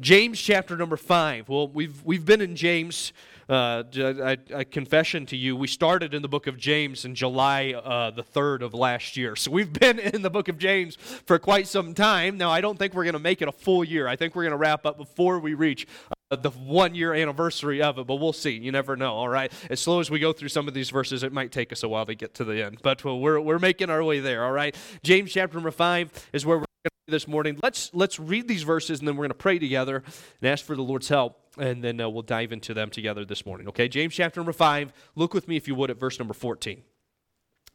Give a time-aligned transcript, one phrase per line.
[0.00, 1.48] James chapter number five.
[1.48, 3.12] Well, we've we've been in James.
[3.48, 7.74] Uh, I, I, confession to you, we started in the book of James in July
[7.74, 9.36] uh, the third of last year.
[9.36, 12.38] So we've been in the book of James for quite some time.
[12.38, 14.08] Now I don't think we're going to make it a full year.
[14.08, 15.86] I think we're going to wrap up before we reach
[16.30, 18.52] uh, the one year anniversary of it, but we'll see.
[18.52, 19.52] You never know, all right?
[19.70, 21.88] As slow as we go through some of these verses, it might take us a
[21.88, 24.74] while to get to the end, but we're, we're making our way there, all right?
[25.02, 26.64] James chapter number 5 is where we're
[27.06, 27.58] this morning.
[27.62, 30.02] Let's let's read these verses and then we're going to pray together
[30.40, 33.44] and ask for the Lord's help and then uh, we'll dive into them together this
[33.44, 33.68] morning.
[33.68, 33.88] Okay?
[33.88, 34.92] James chapter number 5.
[35.14, 36.78] Look with me if you would at verse number 14.
[36.78, 36.82] It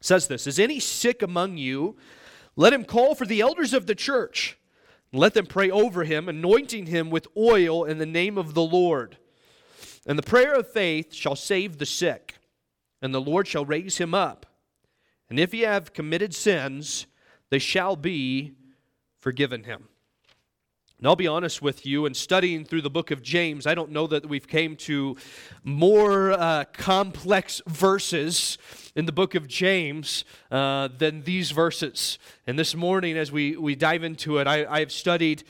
[0.01, 1.95] says this, "Is any sick among you?
[2.55, 4.57] Let him call for the elders of the church.
[5.13, 9.17] Let them pray over him, anointing him with oil in the name of the Lord.
[10.05, 12.35] And the prayer of faith shall save the sick,
[13.01, 14.45] and the Lord shall raise him up.
[15.29, 17.05] And if he have committed sins,
[17.49, 18.53] they shall be
[19.19, 19.89] forgiven him.
[20.99, 23.91] And I'll be honest with you, in studying through the book of James, I don't
[23.91, 25.15] know that we've came to
[25.63, 28.57] more uh, complex verses
[28.97, 32.19] in the book of James uh, than these verses.
[32.45, 35.45] And this morning, as we, we dive into it, I, I've studied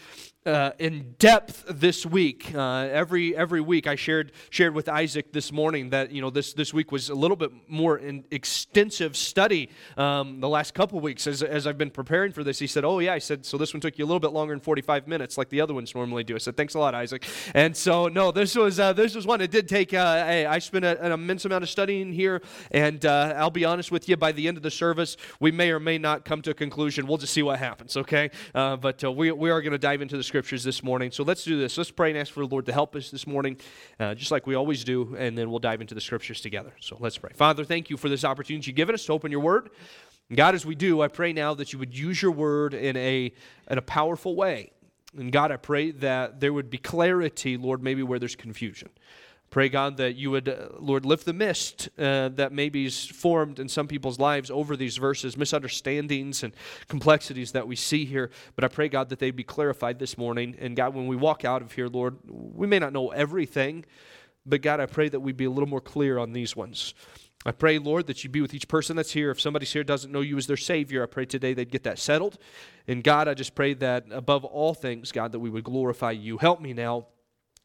[0.46, 2.54] uh, in depth this week.
[2.56, 6.54] Uh, every every week, I shared shared with Isaac this morning that you know this
[6.54, 8.00] this week was a little bit more
[8.32, 9.70] extensive study.
[9.98, 13.00] Um, the last couple weeks, as as I've been preparing for this, he said, "Oh
[13.00, 15.38] yeah," I said, "So this one took you a little bit longer than 45 minutes,
[15.38, 18.32] like the other ones normally do." I said, "Thanks a lot, Isaac." And so no,
[18.32, 19.42] this was uh, this was one.
[19.42, 19.94] It did take.
[19.94, 23.66] Uh, hey, I spent a, an immense amount of studying here, and uh, I'll be
[23.66, 24.16] honest with you.
[24.16, 27.08] By the end of the service, we may or may not come to a conclusion.
[27.08, 27.98] We'll just see what happens.
[27.98, 31.12] Okay, uh, but we we are going to dive into the scriptures this morning.
[31.12, 31.78] So let's do this.
[31.78, 33.58] Let's pray and ask for the Lord to help us this morning,
[34.00, 36.72] uh, just like we always do, and then we'll dive into the scriptures together.
[36.80, 37.32] So let's pray.
[37.36, 39.72] Father, thank you for this opportunity you've given us to open your word.
[40.34, 43.34] God, as we do, I pray now that you would use your word in a,
[43.70, 44.72] in a powerful way.
[45.18, 48.90] And God, I pray that there would be clarity, Lord, maybe where there's confusion.
[49.50, 53.60] Pray, God, that you would, uh, Lord, lift the mist uh, that maybe is formed
[53.60, 56.54] in some people's lives over these verses, misunderstandings and
[56.88, 58.30] complexities that we see here.
[58.56, 60.56] But I pray, God, that they be clarified this morning.
[60.60, 63.86] And God, when we walk out of here, Lord, we may not know everything,
[64.46, 66.94] but God, I pray that we be a little more clear on these ones.
[67.46, 69.32] I pray, Lord, that you be with each person that's here.
[69.32, 71.98] If somebody's here doesn't know you as their Savior, I pray today they'd get that
[71.98, 72.38] settled.
[72.88, 76.38] And God, I just pray that above all things, God, that we would glorify you.
[76.38, 77.08] Help me now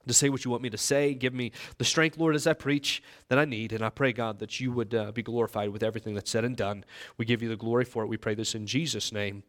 [0.09, 1.15] to say what you want me to say.
[1.15, 3.73] Give me the strength, Lord, as I preach that I need.
[3.73, 6.57] And I pray, God, that you would uh, be glorified with everything that's said and
[6.57, 6.85] done.
[7.17, 8.09] We give you the glory for it.
[8.09, 9.43] We pray this in Jesus' name.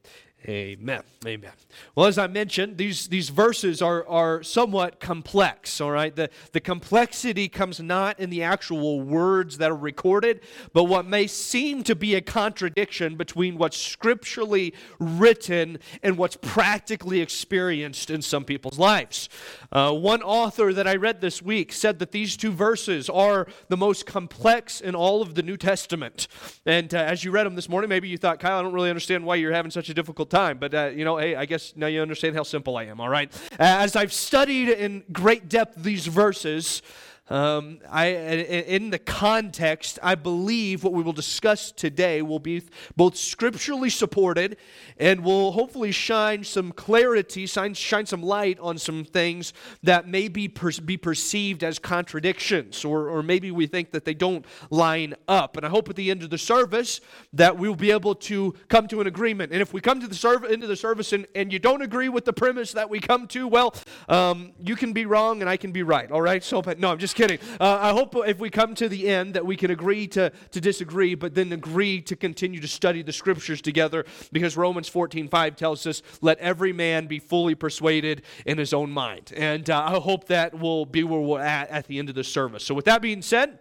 [0.48, 1.02] Amen.
[1.26, 1.52] Amen.
[1.96, 6.16] Well, as I mentioned, these, these verses are, are somewhat complex, all right?
[6.16, 10.42] The, the complexity comes not in the actual words that are recorded,
[10.72, 17.22] but what may seem to be a contradiction between what's scripturally written and what's practically
[17.22, 19.30] experienced in some people's lives.
[19.72, 23.78] Uh, one author that I read this week said that these two verses are the
[23.78, 26.28] most complex in all of the New Testament.
[26.68, 28.90] And uh, as you read them this morning, maybe you thought, Kyle, I don't really
[28.90, 30.58] understand why you're having such a difficult time time.
[30.58, 33.08] But, uh, you know, hey, I guess now you understand how simple I am, all
[33.08, 33.32] right?
[33.58, 36.82] As I've studied in great depth these verses,
[37.28, 42.62] um, I, in the context, I believe what we will discuss today will be
[42.96, 44.58] both scripturally supported
[45.00, 50.28] and will hopefully shine some clarity, shine, shine some light on some things that may
[50.28, 55.16] be, per, be perceived as contradictions, or, or maybe we think that they don't line
[55.28, 55.58] up.
[55.58, 57.02] And I hope at the end of the service
[57.34, 59.52] that we'll be able to come to an agreement.
[59.52, 62.10] And if we come to the serv- into the service and, and you don't agree
[62.10, 63.74] with the premise that we come to, well,
[64.10, 66.44] um, you can be wrong and I can be right, all right?
[66.44, 67.40] So, but no, I'm just kidding.
[67.60, 70.62] Uh, I hope if we come to the end that we can agree to, to
[70.62, 75.56] disagree, but then agree to continue to study the scriptures together because Romans 14 5
[75.56, 79.34] tells us, let every man be fully persuaded in his own mind.
[79.36, 82.24] And uh, I hope that will be where we're at at the end of the
[82.24, 82.64] service.
[82.64, 83.60] So, with that being said,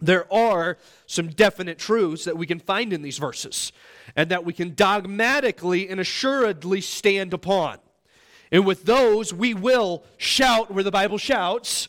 [0.00, 3.72] there are some definite truths that we can find in these verses
[4.16, 7.78] and that we can dogmatically and assuredly stand upon.
[8.52, 11.88] And with those, we will shout where the Bible shouts,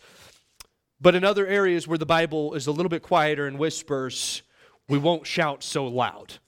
[1.06, 4.42] but in other areas where the Bible is a little bit quieter and whispers,
[4.90, 6.40] we won't shout so loud.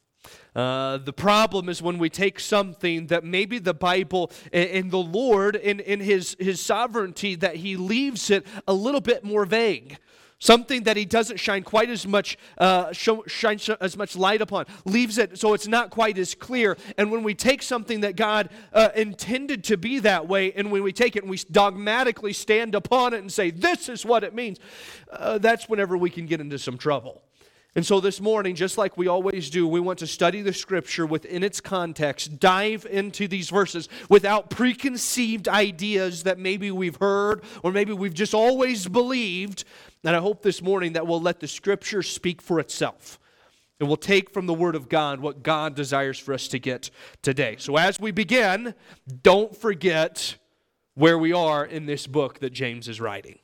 [0.56, 5.56] Uh, the problem is when we take something that maybe the Bible and, the Lord,
[5.56, 10.00] in, in his, his sovereignty, that He leaves it a little bit more vague
[10.40, 14.66] something that he doesn't shine quite as much uh, show, shine as much light upon
[14.86, 18.50] leaves it so it's not quite as clear and when we take something that god
[18.74, 22.76] uh, intended to be that way and when we take it and we dogmatically stand
[22.76, 24.60] upon it and say this is what it means
[25.12, 27.24] uh, that's whenever we can get into some trouble
[27.78, 31.06] And so this morning, just like we always do, we want to study the scripture
[31.06, 37.72] within its context, dive into these verses without preconceived ideas that maybe we've heard or
[37.72, 39.64] maybe we've just always believed.
[40.08, 43.20] And I hope this morning that we'll let the scripture speak for itself.
[43.82, 46.90] And we'll take from the Word of God what God desires for us to get
[47.22, 47.58] today.
[47.60, 48.74] So as we begin,
[49.22, 50.38] don't forget
[50.94, 53.40] where we are in this book that James is writing.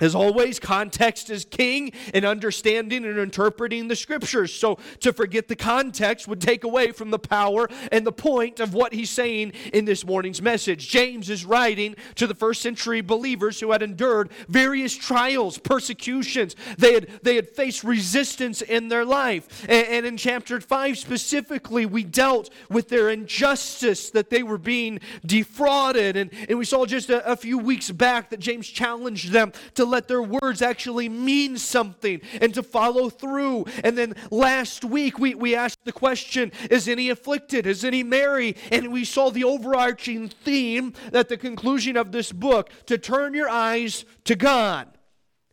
[0.00, 4.54] As always, context is king in understanding and interpreting the scriptures.
[4.54, 8.74] So to forget the context would take away from the power and the point of
[8.74, 10.88] what he's saying in this morning's message.
[10.88, 16.54] James is writing to the first century believers who had endured various trials, persecutions.
[16.78, 19.64] They had, they had faced resistance in their life.
[19.68, 25.00] And, and in chapter 5 specifically, we dealt with their injustice, that they were being
[25.26, 26.16] defrauded.
[26.16, 29.87] And, and we saw just a, a few weeks back that James challenged them to
[29.90, 33.66] let their words actually mean something and to follow through.
[33.84, 37.66] And then last week we, we asked the question Is any afflicted?
[37.66, 38.56] Is any merry?
[38.70, 43.48] And we saw the overarching theme at the conclusion of this book to turn your
[43.48, 44.88] eyes to God.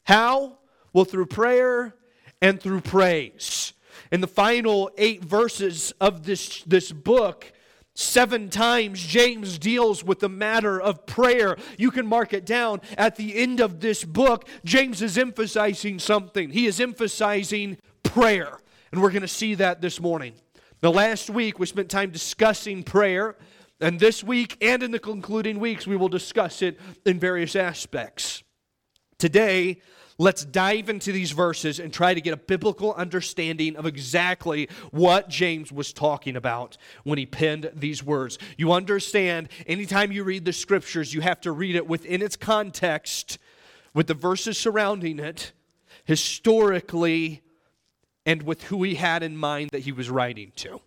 [0.04, 0.60] How?
[0.94, 1.96] Well, through prayer
[2.42, 3.74] and through praise.
[4.12, 7.52] In the final eight verses of this, this book,
[7.98, 11.56] Seven times James deals with the matter of prayer.
[11.78, 14.50] You can mark it down at the end of this book.
[14.66, 16.50] James is emphasizing something.
[16.50, 18.60] He is emphasizing prayer.
[18.92, 20.34] And we're going to see that this morning.
[20.82, 23.38] The last week we spent time discussing prayer.
[23.80, 28.44] And this week and in the concluding weeks, we will discuss it in various aspects.
[29.20, 29.82] Today,
[30.18, 35.28] Let's dive into these verses and try to get a biblical understanding of exactly what
[35.28, 38.38] James was talking about when he penned these words.
[38.58, 43.38] You understand, anytime you read the scriptures, you have to read it within its context,
[43.94, 45.52] with the verses surrounding it,
[46.06, 47.42] historically,
[48.26, 50.80] and with who he had in mind that he was writing to.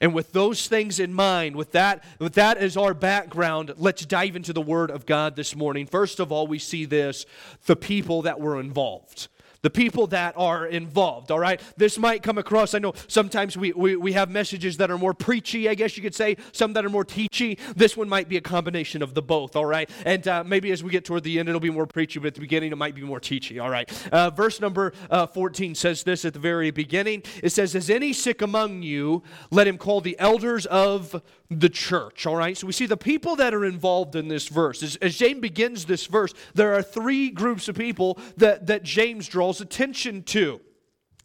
[0.00, 4.36] And with those things in mind, with that, with that as our background, let's dive
[4.36, 5.86] into the Word of God this morning.
[5.86, 7.26] First of all, we see this
[7.66, 9.28] the people that were involved
[9.62, 11.60] the people that are involved, all right?
[11.76, 15.14] This might come across, I know sometimes we, we, we have messages that are more
[15.14, 17.58] preachy, I guess you could say, some that are more teachy.
[17.74, 19.90] This one might be a combination of the both, all right?
[20.04, 22.34] And uh, maybe as we get toward the end, it'll be more preachy, but at
[22.34, 23.90] the beginning, it might be more teachy, all right?
[24.12, 27.22] Uh, verse number uh, 14 says this at the very beginning.
[27.42, 29.22] It says, Is any sick among you?
[29.50, 32.56] Let him call the elders of the church, all right?
[32.56, 34.82] So we see the people that are involved in this verse.
[34.82, 39.26] As, as James begins this verse, there are three groups of people that, that James
[39.26, 40.60] draws attention to.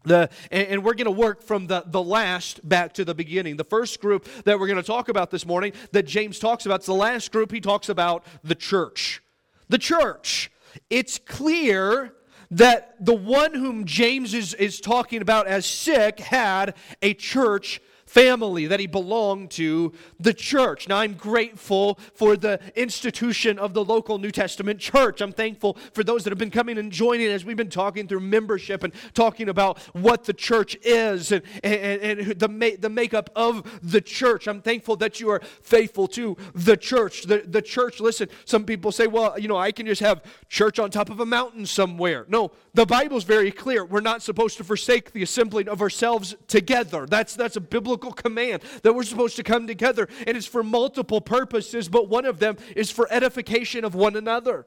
[0.06, 3.58] The, and, we're going to work from the, the last back to the beginning.
[3.58, 6.76] The first group that we're going to talk about this morning that James talks about,
[6.76, 9.22] it's the last group he talks about the church.
[9.68, 10.52] The church.
[10.90, 12.14] It's clear
[12.52, 18.68] that the one whom James is, is talking about as sick had a church family,
[18.68, 20.88] that he belonged to the church.
[20.88, 25.22] Now, I'm grateful for the institution of the local New Testament church.
[25.22, 28.20] I'm thankful for those that have been coming and joining as we've been talking through
[28.20, 33.32] membership and talking about what the church is and, and, and the, ma- the makeup
[33.36, 34.48] of the church.
[34.48, 37.24] I'm thankful that you are faithful to the church.
[37.24, 40.78] The, the church, listen, some people say, well, you know, I can just have church
[40.78, 42.26] on top of a mountain somewhere.
[42.30, 43.84] No, the Bible's very clear.
[43.84, 47.08] We're not supposed to forsake the assembling of ourselves together.
[47.08, 50.64] That's, that's a biblical biblical command that we're supposed to come together, and it's for
[50.64, 54.66] multiple purposes, but one of them is for edification of one another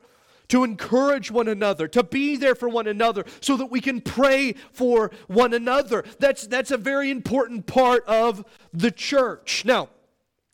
[0.48, 4.54] to encourage one another, to be there for one another so that we can pray
[4.72, 6.04] for one another.
[6.18, 9.66] That's, that's a very important part of the church.
[9.66, 9.90] Now,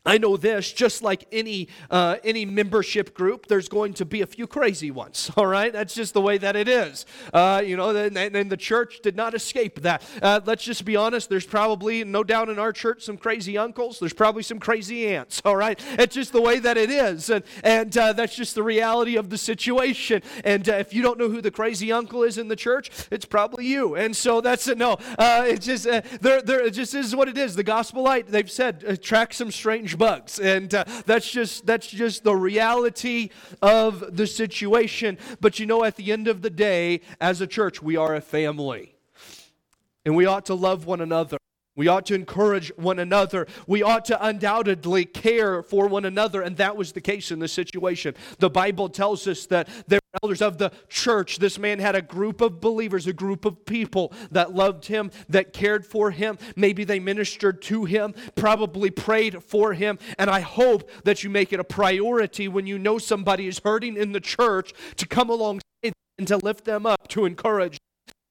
[0.06, 4.26] I know this, just like any uh, any membership group, there's going to be a
[4.26, 5.30] few crazy ones.
[5.36, 7.06] All right, that's just the way that it is.
[7.32, 10.02] Uh, you know, and, and, the church did not escape that.
[10.20, 11.30] Uh, let's just be honest.
[11.30, 13.98] There's probably, no doubt, in our church, some crazy uncles.
[13.98, 15.40] There's probably some crazy aunts.
[15.42, 18.62] All right, it's just the way that it is, and and uh, that's just the
[18.62, 20.20] reality of the situation.
[20.44, 23.24] And uh, if you don't know who the crazy uncle is in the church, it's
[23.24, 23.94] probably you.
[23.96, 24.76] And so that's it.
[24.76, 26.42] No, uh, it's just there.
[26.42, 27.56] There, it just is what it is.
[27.56, 28.26] The gospel light.
[28.26, 33.30] They've said attract some strange bugs and uh, that's just that's just the reality
[33.62, 37.82] of the situation but you know at the end of the day as a church
[37.82, 38.94] we are a family
[40.04, 41.38] and we ought to love one another
[41.76, 43.46] we ought to encourage one another.
[43.66, 46.40] We ought to undoubtedly care for one another.
[46.42, 48.14] And that was the case in this situation.
[48.38, 51.38] The Bible tells us that there elders of the church.
[51.38, 55.52] This man had a group of believers, a group of people that loved him, that
[55.52, 56.38] cared for him.
[56.56, 59.98] Maybe they ministered to him, probably prayed for him.
[60.18, 63.96] And I hope that you make it a priority when you know somebody is hurting
[63.96, 65.62] in the church to come alongside
[66.18, 67.78] and to lift them up, to encourage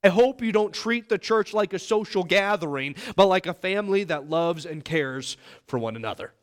[0.06, 4.04] I hope you don't treat the church like a social gathering, but like a family
[4.04, 6.34] that loves and cares for one another.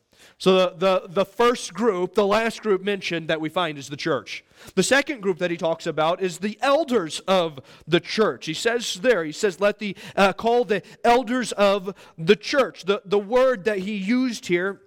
[0.41, 3.95] So the, the, the first group, the last group mentioned that we find is the
[3.95, 4.43] church.
[4.73, 8.47] The second group that he talks about is the elders of the church.
[8.47, 12.85] He says there, he says, let the, uh, call the elders of the church.
[12.85, 14.81] The, the word that he used here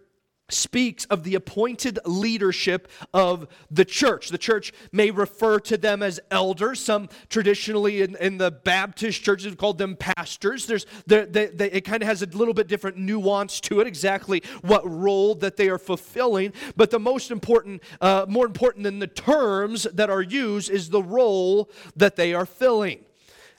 [0.50, 4.28] speaks of the appointed leadership of the church.
[4.28, 6.80] The church may refer to them as elders.
[6.80, 10.66] Some traditionally in, in the Baptist churches have called them pastors.
[10.66, 14.42] There's, they, they, it kind of has a little bit different nuance to it, exactly
[14.60, 16.52] what role that they are fulfilling.
[16.76, 21.02] But the most important, uh, more important than the terms that are used, is the
[21.02, 23.00] role that they are filling.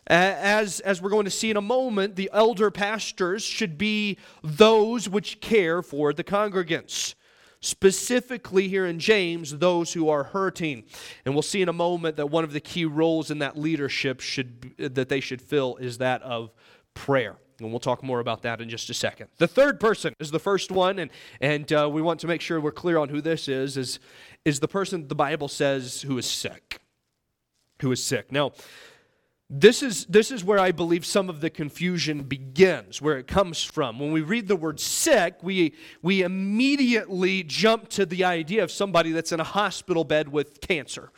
[0.08, 5.10] As, as we're going to see in a moment, the elder pastors should be those
[5.10, 7.16] which care for the congregants.
[7.60, 10.84] Specifically, here in James, those who are hurting.
[11.26, 14.20] And we'll see in a moment that one of the key roles in that leadership
[14.20, 16.52] should, that they should fill is that of
[16.94, 17.38] prayer.
[17.60, 19.30] And we'll talk more about that in just a second.
[19.38, 21.10] The third person is the first one, and,
[21.40, 24.00] and uh, we want to make sure we're clear on who this is, is,
[24.44, 26.80] is the person the Bible says who is sick.
[27.82, 28.32] Who is sick.
[28.32, 28.52] Now,
[29.50, 33.64] this is, this is where I believe some of the confusion begins, where it comes
[33.64, 34.00] from.
[34.00, 39.12] When we read the word sick, we, we immediately jump to the idea of somebody
[39.12, 41.12] that's in a hospital bed with cancer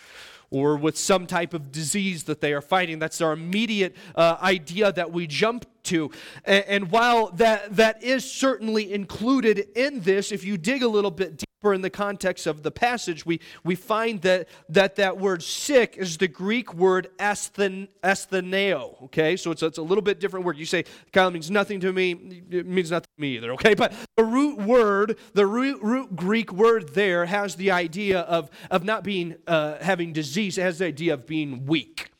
[0.50, 3.00] or with some type of disease that they are fighting.
[3.00, 6.12] That's our immediate uh, idea that we jump to.
[6.44, 11.12] And, and, while that, that is certainly included in this, if you dig a little
[11.12, 15.42] bit deeper in the context of the passage, we, we find that, that that word
[15.42, 19.36] sick is the Greek word asthen, astheneo, okay?
[19.36, 20.58] So it's, it's a little bit different word.
[20.58, 22.44] You say, Kyle, means nothing to me.
[22.52, 23.74] It means nothing to me either, okay?
[23.74, 28.84] But the root word, the root, root Greek word there has the idea of, of
[28.84, 30.58] not being, uh, having disease.
[30.58, 32.12] It has the idea of being weak.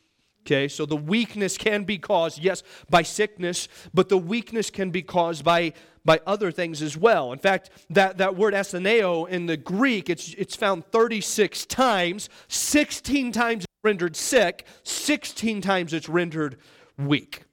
[0.46, 5.02] Okay, so the weakness can be caused, yes, by sickness, but the weakness can be
[5.02, 5.74] caused by,
[6.08, 7.34] by other things as well.
[7.34, 12.30] In fact, that, that word astheneo in the Greek, it's, it's found 36 times.
[12.48, 16.56] 16 times it's rendered sick, 16 times it's rendered
[16.96, 17.44] weak.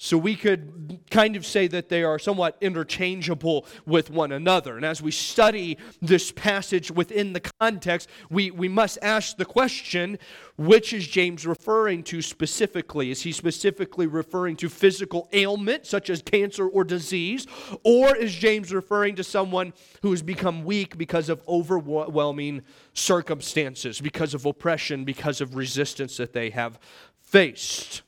[0.00, 4.76] So we could kind of say that they are somewhat interchangeable with one another.
[4.76, 10.18] And as we study this passage within the context, we, we must ask the question
[10.56, 13.10] which is James referring to specifically?
[13.10, 17.46] Is he specifically referring to physical ailment such as cancer or disease?
[17.84, 22.62] Or is James referring to someone who has become weak because of overwhelming
[22.92, 26.78] circumstances, because of oppression, because of resistance that they have
[27.20, 28.02] faced?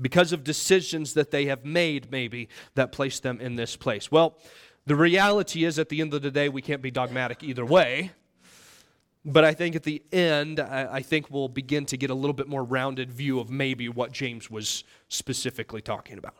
[0.00, 4.10] Because of decisions that they have made, maybe, that place them in this place.
[4.10, 4.38] Well,
[4.86, 8.12] the reality is, at the end of the day, we can't be dogmatic either way.
[9.24, 12.46] But I think at the end, I, think we'll begin to get a little bit
[12.46, 16.36] more rounded view of maybe what James was specifically talking about.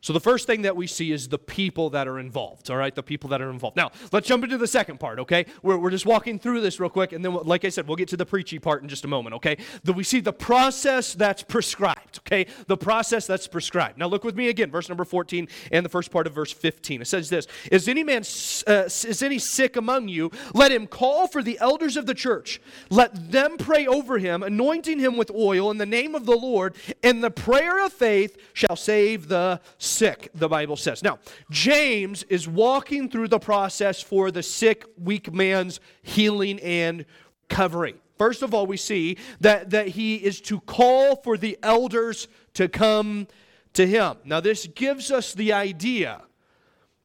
[0.00, 2.94] So the first thing that we see is the people that are involved, all right?
[2.94, 3.76] The people that are involved.
[3.76, 5.46] Now, let's jump into the second part, okay?
[5.62, 8.08] We're, we're just walking through this real quick, and then, like I said, we'll get
[8.08, 9.58] to the preachy part in just a moment, okay?
[9.82, 12.46] That we see the process that's prescribed, okay?
[12.66, 13.98] The process that's prescribed.
[13.98, 17.02] Now, look with me again, verse number 14 and the first part of verse 15.
[17.02, 18.22] It says this Is any man,
[18.66, 20.30] uh, is any sick among you?
[20.54, 22.60] Let him call for the elders of the church.
[22.90, 26.74] Let them pray over him, anointing him with oil in the name of the Lord,
[27.02, 31.02] and the prayer of faith shall save the sick, the Bible says.
[31.02, 31.18] Now,
[31.50, 37.04] James is walking through the process for the sick, weak man's healing and
[37.48, 37.96] recovery.
[38.18, 42.68] First of all, we see that, that he is to call for the elders to
[42.68, 43.28] come
[43.74, 44.16] to him.
[44.24, 46.22] Now, this gives us the idea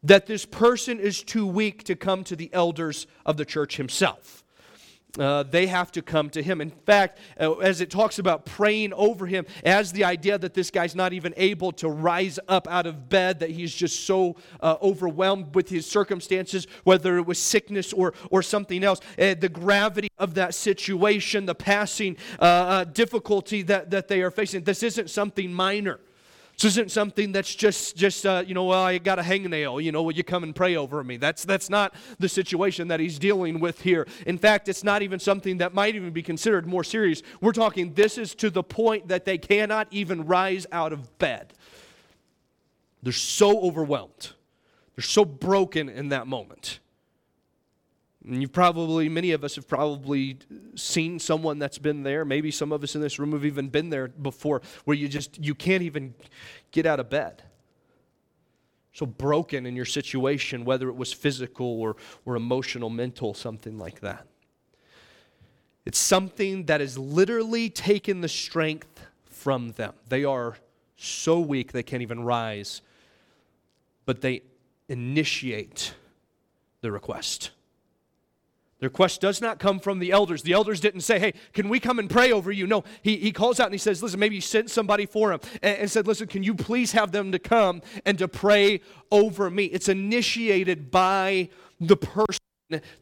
[0.04, 4.41] that this person is too weak to come to the elders of the church himself.
[5.20, 6.62] Uh, they have to come to him.
[6.62, 10.72] In fact, uh, as it talks about praying over him, as the idea that this
[10.72, 14.78] guy's not even able to rise up out of bed, that he's just so uh,
[14.82, 20.08] overwhelmed with his circumstances, whether it was sickness or, or something else, uh, the gravity
[20.18, 24.64] of that situation, the passing uh, uh, difficulty that, that they are facing.
[24.64, 26.00] This isn't something minor.
[26.62, 29.92] This isn't something that's just, just uh, you know, well, I got a hangnail, you
[29.92, 31.18] know, will you come and pray over me?
[31.18, 34.08] That's, that's not the situation that he's dealing with here.
[34.28, 37.24] In fact, it's not even something that might even be considered more serious.
[37.42, 41.56] We're talking this is to the point that they cannot even rise out of bed.
[43.02, 44.34] They're so overwhelmed.
[44.96, 46.80] They're so broken in that moment.
[48.28, 50.38] And you've probably, many of us have probably
[50.76, 52.24] seen someone that's been there.
[52.24, 55.44] Maybe some of us in this room have even been there before, where you just,
[55.44, 56.14] you can't even
[56.72, 57.44] get out of bed.
[58.94, 64.02] So broken in your situation, whether it was physical or, or emotional, mental, something like
[64.02, 64.28] that.
[65.86, 69.94] It's something that has literally taken the strength from them.
[70.10, 70.58] They are
[70.96, 72.82] so weak they can't even rise,
[74.06, 74.44] but they
[74.88, 75.96] initiate
[76.82, 77.52] the request.
[78.82, 80.42] The request does not come from the elders.
[80.42, 82.66] The elders didn't say, Hey, can we come and pray over you?
[82.66, 85.40] No, he, he calls out and he says, Listen, maybe you sent somebody for him
[85.62, 89.52] and, and said, Listen, can you please have them to come and to pray over
[89.52, 89.66] me?
[89.66, 92.40] It's initiated by the person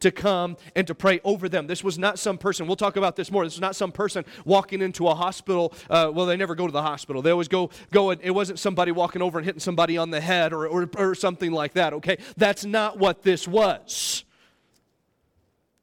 [0.01, 1.67] to come and to pray over them.
[1.67, 3.45] This was not some person, we'll talk about this more.
[3.45, 5.73] This was not some person walking into a hospital.
[5.89, 7.21] Uh, well, they never go to the hospital.
[7.21, 10.19] They always go, go and it wasn't somebody walking over and hitting somebody on the
[10.19, 12.17] head or, or, or something like that, okay?
[12.35, 14.25] That's not what this was.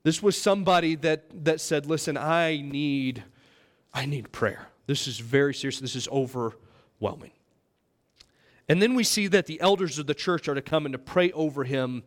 [0.06, 3.24] This was somebody that, that said, listen, I need,
[3.92, 4.68] I need prayer.
[4.86, 5.80] This is very serious.
[5.80, 7.32] This is overwhelming.
[8.68, 10.98] And then we see that the elders of the church are to come and to
[11.00, 12.04] pray over him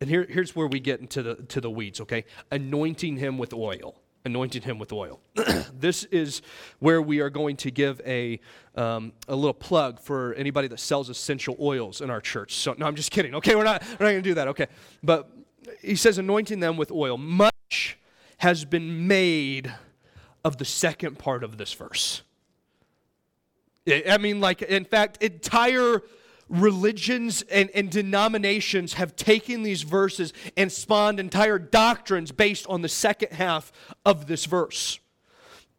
[0.00, 2.26] and here, here's where we get into the, to the weeds, okay?
[2.52, 4.00] Anointing him with oil.
[4.24, 5.18] Anointing him with oil.
[5.74, 6.42] this is
[6.78, 8.38] where we are going to give a,
[8.76, 12.54] um, a little plug for anybody that sells essential oils in our church.
[12.54, 13.34] So, no, I'm just kidding.
[13.34, 14.46] Okay, we're not, we're not going to do that.
[14.48, 14.68] Okay.
[15.02, 15.28] But
[15.80, 17.16] he says, anointing them with oil.
[17.16, 17.98] Much
[18.38, 19.72] has been made
[20.44, 22.22] of the second part of this verse.
[23.88, 26.02] I mean, like, in fact, entire
[26.48, 32.88] religions and, and denominations have taken these verses and spawned entire doctrines based on the
[32.88, 33.72] second half
[34.04, 35.00] of this verse.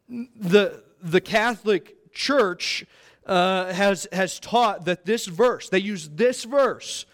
[0.08, 2.84] The, the Catholic Church
[3.26, 7.06] uh, has, has taught that this verse, they use this verse,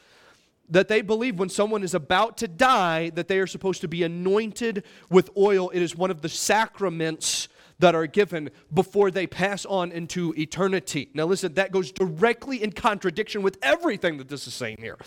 [0.71, 4.03] that they believe when someone is about to die, that they are supposed to be
[4.03, 5.71] anointed with oil.
[5.71, 7.49] It is one of the sacraments
[7.81, 11.09] that are given before they pass on into eternity.
[11.15, 14.99] Now, listen, that goes directly in contradiction with everything that this is saying here.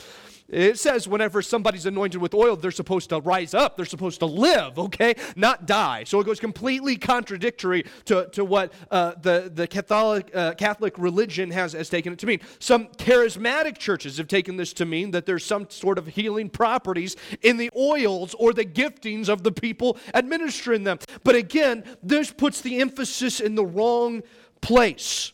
[0.50, 4.26] It says whenever somebody's anointed with oil, they're supposed to rise up, they're supposed to
[4.26, 6.04] live, okay, not die.
[6.04, 11.50] So it goes completely contradictory to, to what uh, the, the Catholic, uh, Catholic religion
[11.52, 12.42] has, has taken it to mean.
[12.60, 17.16] Some charismatic churches have taken this to mean that there's some sort of healing properties
[17.42, 21.00] in the oils or the giftings of the people administering them.
[21.24, 24.24] But again, this puts the emphasis in the wrong
[24.62, 25.32] place.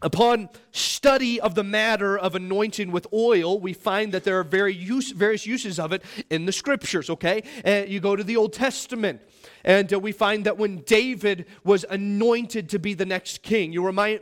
[0.00, 4.74] Upon study of the matter of anointing with oil, we find that there are very
[4.74, 7.42] use, various uses of it in the scriptures, okay?
[7.64, 9.20] And you go to the Old Testament,
[9.64, 13.84] and uh, we find that when David was anointed to be the next king, you
[13.84, 14.20] remind,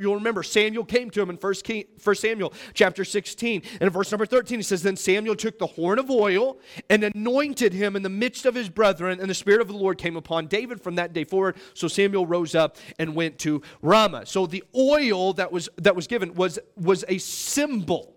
[0.00, 3.62] you'll remember Samuel came to him in 1, king, 1 Samuel chapter 16.
[3.74, 7.04] And in verse number 13, he says, Then Samuel took the horn of oil and
[7.04, 10.16] anointed him in the midst of his brethren, and the Spirit of the Lord came
[10.16, 11.56] upon David from that day forward.
[11.74, 14.26] So Samuel rose up and went to Ramah.
[14.26, 18.14] So the oil that was, that was given was, was a symbol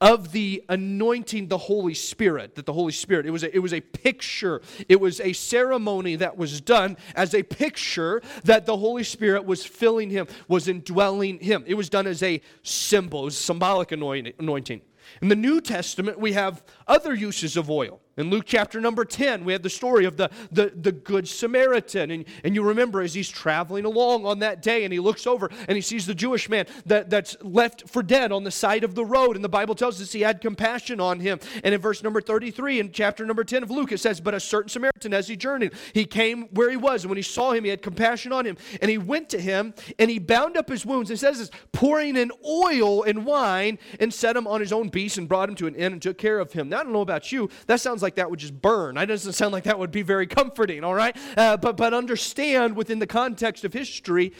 [0.00, 3.72] of the anointing the Holy Spirit, that the Holy Spirit, it was, a, it was
[3.72, 9.04] a picture, it was a ceremony that was done as a picture that the Holy
[9.04, 11.64] Spirit was filling him, was indwelling him.
[11.66, 14.82] It was done as a symbol, it was symbolic anointing.
[15.22, 18.00] In the New Testament, we have other uses of oil.
[18.18, 22.10] In Luke chapter number 10, we have the story of the, the, the Good Samaritan.
[22.10, 25.50] And, and you remember as he's traveling along on that day and he looks over
[25.68, 28.94] and he sees the Jewish man that, that's left for dead on the side of
[28.94, 29.36] the road.
[29.36, 31.40] And the Bible tells us he had compassion on him.
[31.62, 34.40] And in verse number 33, in chapter number 10 of Luke, it says, But a
[34.40, 37.04] certain Samaritan, as he journeyed, he came where he was.
[37.04, 38.56] And when he saw him, he had compassion on him.
[38.80, 41.10] And he went to him and he bound up his wounds.
[41.10, 45.18] It says this, pouring in oil and wine and set him on his own beast
[45.18, 46.70] and brought him to an inn and took care of him.
[46.70, 47.50] Now, I don't know about you.
[47.66, 48.96] That sounds like like that would just burn.
[48.96, 51.16] It doesn't sound like that would be very comforting, all right?
[51.36, 54.32] Uh, but, but understand within the context of history,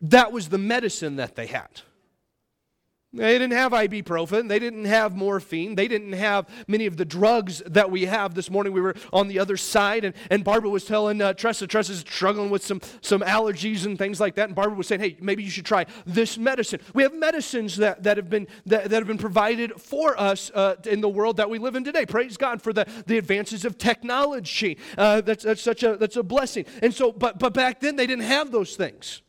[0.00, 1.82] that was the medicine that they had.
[3.16, 4.48] They didn't have ibuprofen.
[4.48, 5.74] They didn't have morphine.
[5.74, 8.34] They didn't have many of the drugs that we have.
[8.34, 11.66] This morning we were on the other side, and, and Barbara was telling uh, Tressa,
[11.66, 14.48] Tressa's struggling with some, some allergies and things like that.
[14.48, 16.80] And Barbara was saying, hey, maybe you should try this medicine.
[16.94, 20.76] We have medicines that, that, have, been, that, that have been provided for us uh,
[20.84, 22.06] in the world that we live in today.
[22.06, 24.78] Praise God for the, the advances of technology.
[24.96, 26.66] Uh, that's, that's, such a, that's a blessing.
[26.82, 29.22] And so, but, but back then they didn't have those things.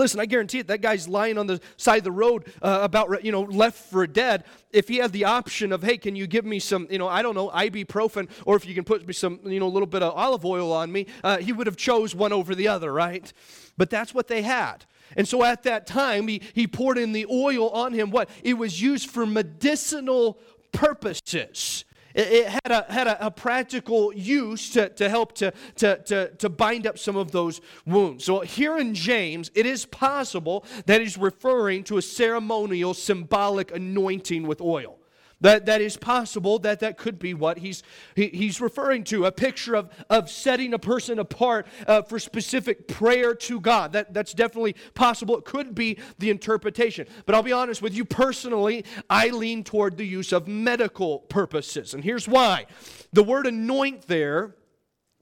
[0.00, 3.22] Listen, I guarantee it, that guy's lying on the side of the road uh, about,
[3.22, 4.44] you know, left for dead.
[4.72, 7.20] If he had the option of, hey, can you give me some, you know, I
[7.20, 10.02] don't know, ibuprofen, or if you can put me some, you know, a little bit
[10.02, 13.30] of olive oil on me, uh, he would have chose one over the other, right?
[13.76, 14.86] But that's what they had.
[15.18, 18.10] And so at that time, he, he poured in the oil on him.
[18.10, 18.30] What?
[18.42, 20.38] It was used for medicinal
[20.72, 21.84] purposes.
[22.14, 26.48] It, had, a, had a, a, practical use to, to help to, to, to, to
[26.48, 28.24] bind up some of those wounds.
[28.24, 34.46] So here in James, it is possible that he's referring to a ceremonial, symbolic anointing
[34.46, 34.99] with oil.
[35.40, 37.82] That, that is possible, that that could be what he's,
[38.14, 42.88] he, he's referring to a picture of, of setting a person apart uh, for specific
[42.88, 43.94] prayer to God.
[43.94, 45.38] That, that's definitely possible.
[45.38, 47.06] It could be the interpretation.
[47.24, 51.94] But I'll be honest with you personally, I lean toward the use of medical purposes.
[51.94, 52.66] And here's why
[53.12, 54.56] the word anoint there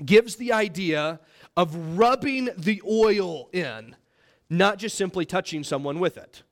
[0.04, 1.20] gives the idea
[1.57, 3.96] of rubbing the oil in,
[4.50, 6.42] not just simply touching someone with it.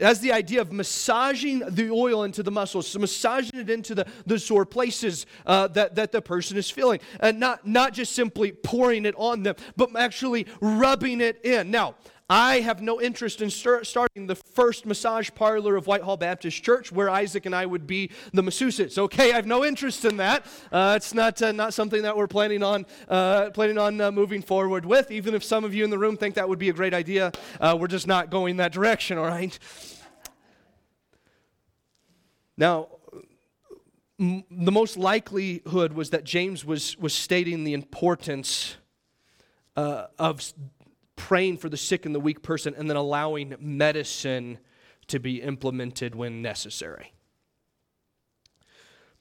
[0.00, 3.94] It has the idea of massaging the oil into the muscles, so massaging it into
[3.94, 7.00] the, the sore places uh, that, that the person is feeling.
[7.20, 11.70] And not, not just simply pouring it on them, but actually rubbing it in.
[11.70, 11.96] Now,
[12.30, 16.92] I have no interest in start, starting the first massage parlor of Whitehall Baptist Church
[16.92, 18.96] where Isaac and I would be the masseuses.
[18.98, 20.46] Okay, I have no interest in that.
[20.70, 24.42] Uh, it's not, uh, not something that we're planning on, uh, planning on uh, moving
[24.42, 25.10] forward with.
[25.10, 27.32] Even if some of you in the room think that would be a great idea,
[27.60, 29.58] uh, we're just not going that direction, all right?
[32.56, 32.90] Now,
[34.20, 38.76] m- the most likelihood was that James was, was stating the importance
[39.74, 40.40] uh, of
[41.20, 44.58] praying for the sick and the weak person and then allowing medicine
[45.06, 47.12] to be implemented when necessary.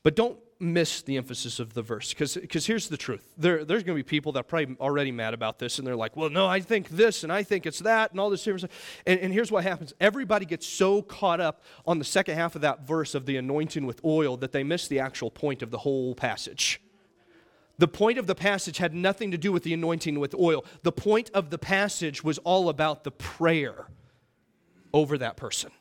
[0.02, 3.34] But don't miss the emphasis of the verse because here's the truth.
[3.38, 5.96] There, there's going to be people that are probably already mad about this and they're
[5.96, 8.62] like well no i think this and i think it's that and all this different
[8.62, 9.02] stuff.
[9.06, 9.94] And, and here's what happens.
[10.02, 13.86] Everybody gets so caught up on the second half of that verse of the anointing
[13.86, 16.82] with oil that they miss the actual point of the whole passage
[17.80, 20.92] the point of the passage had nothing to do with the anointing with oil the
[20.92, 23.88] point of the passage was all about the prayer
[24.94, 25.72] over that person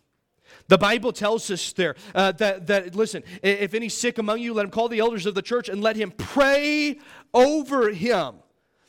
[0.68, 4.64] the Bible tells us there uh, that, that, listen, if any sick among you, let
[4.64, 6.98] him call the elders of the church and let him pray
[7.32, 8.36] over him.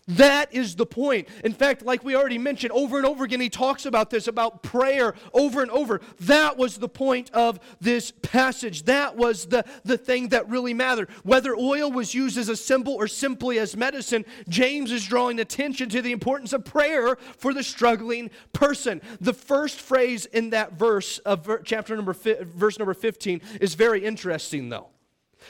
[0.09, 1.27] That is the point.
[1.43, 4.63] In fact, like we already mentioned, over and over again, he talks about this, about
[4.63, 6.01] prayer over and over.
[6.21, 8.83] That was the point of this passage.
[8.83, 11.11] That was the, the thing that really mattered.
[11.23, 15.89] Whether oil was used as a symbol or simply as medicine, James is drawing attention
[15.89, 19.01] to the importance of prayer for the struggling person.
[19.21, 24.69] The first phrase in that verse of chapter number, verse number 15 is very interesting,
[24.69, 24.87] though.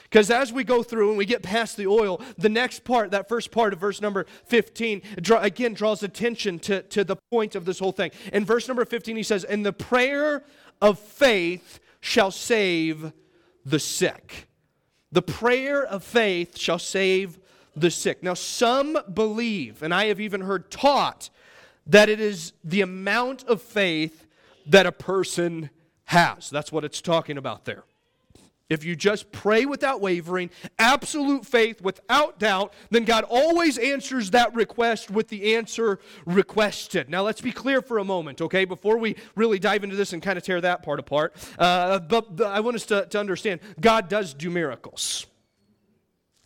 [0.04, 3.28] Because as we go through and we get past the oil, the next part, that
[3.28, 7.64] first part of verse number 15, draw, again draws attention to, to the point of
[7.64, 8.10] this whole thing.
[8.32, 10.44] In verse number 15, he says, And the prayer
[10.80, 13.12] of faith shall save
[13.64, 14.48] the sick.
[15.12, 17.38] The prayer of faith shall save
[17.76, 18.22] the sick.
[18.22, 21.30] Now, some believe, and I have even heard taught,
[21.86, 24.26] that it is the amount of faith
[24.66, 25.70] that a person
[26.04, 26.50] has.
[26.50, 27.84] That's what it's talking about there.
[28.70, 34.54] If you just pray without wavering, absolute faith without doubt, then God always answers that
[34.54, 37.10] request with the answer requested.
[37.10, 40.22] Now, let's be clear for a moment, okay, before we really dive into this and
[40.22, 41.34] kind of tear that part apart.
[41.58, 45.26] Uh, but, but I want us to, to understand God does do miracles.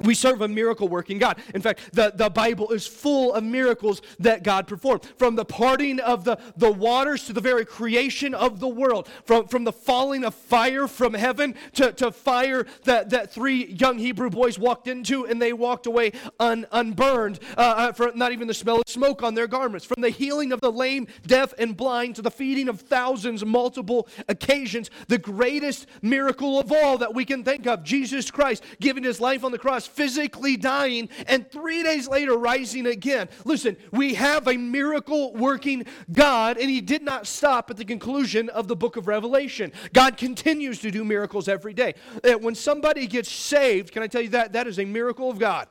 [0.01, 1.39] We serve a miracle working God.
[1.55, 5.05] In fact, the, the Bible is full of miracles that God performed.
[5.17, 9.47] From the parting of the, the waters to the very creation of the world, from,
[9.47, 14.31] from the falling of fire from heaven to, to fire that, that three young Hebrew
[14.31, 18.55] boys walked into and they walked away un, unburned, uh, uh for not even the
[18.55, 19.87] smell of smoke on their garments.
[19.87, 24.09] From the healing of the lame, deaf, and blind to the feeding of thousands, multiple
[24.29, 29.21] occasions, the greatest miracle of all that we can think of Jesus Christ giving his
[29.21, 33.29] life on the cross physically dying, and three days later rising again.
[33.44, 38.49] Listen, we have a miracle working God, and He did not stop at the conclusion
[38.51, 39.73] of the book of Revelation.
[39.92, 41.94] God continues to do miracles every day.
[42.23, 44.53] Uh, when somebody gets saved, can I tell you that?
[44.53, 45.68] That is a miracle of God.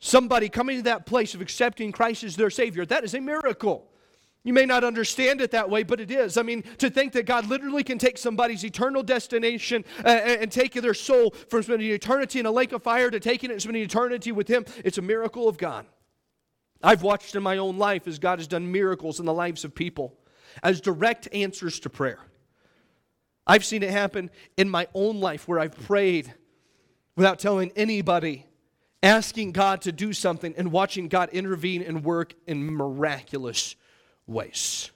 [0.00, 3.88] Somebody coming to that place of accepting Christ as their Savior, that is a miracle.
[4.44, 6.38] You may not understand it that way, but it is.
[6.38, 10.74] I mean, to think that God literally can take somebody's eternal destination uh, and take
[10.74, 13.82] their soul from spending eternity in a lake of fire to taking it and spending
[13.82, 15.86] eternity with Him, it's a miracle of God.
[16.82, 19.74] I've watched in my own life as God has done miracles in the lives of
[19.74, 20.16] people
[20.62, 22.20] as direct answers to prayer.
[23.46, 26.32] I've seen it happen in my own life where I've prayed
[27.16, 28.46] without telling anybody,
[29.02, 33.74] asking God to do something and watching God intervene and work in miraculous
[34.28, 34.90] ways.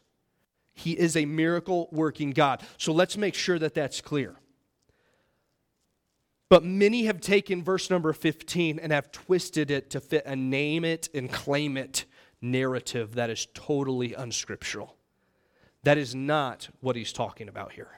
[0.74, 2.62] He is a miracle working God.
[2.76, 4.36] So let's make sure that that's clear.
[6.48, 10.84] But many have taken verse number 15 and have twisted it to fit a name
[10.84, 12.04] it and claim it
[12.42, 14.96] narrative that is totally unscriptural.
[15.84, 17.88] That is not what he's talking about here.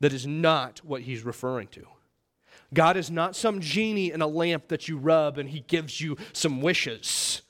[0.00, 1.86] That is not what he's referring to.
[2.74, 6.16] God is not some genie in a lamp that you rub and he gives you
[6.32, 7.42] some wishes.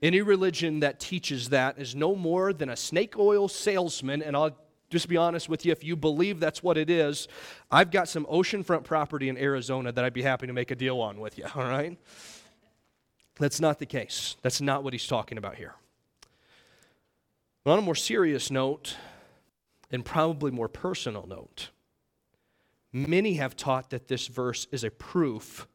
[0.00, 4.56] Any religion that teaches that is no more than a snake oil salesman, and I'll
[4.90, 7.26] just be honest with you, if you believe that's what it is,
[7.70, 11.00] I've got some oceanfront property in Arizona that I'd be happy to make a deal
[11.00, 11.98] on with you, all right?
[13.38, 14.36] That's not the case.
[14.42, 15.74] That's not what he's talking about here.
[17.64, 18.96] But on a more serious note,
[19.90, 21.70] and probably more personal note,
[22.92, 25.66] many have taught that this verse is a proof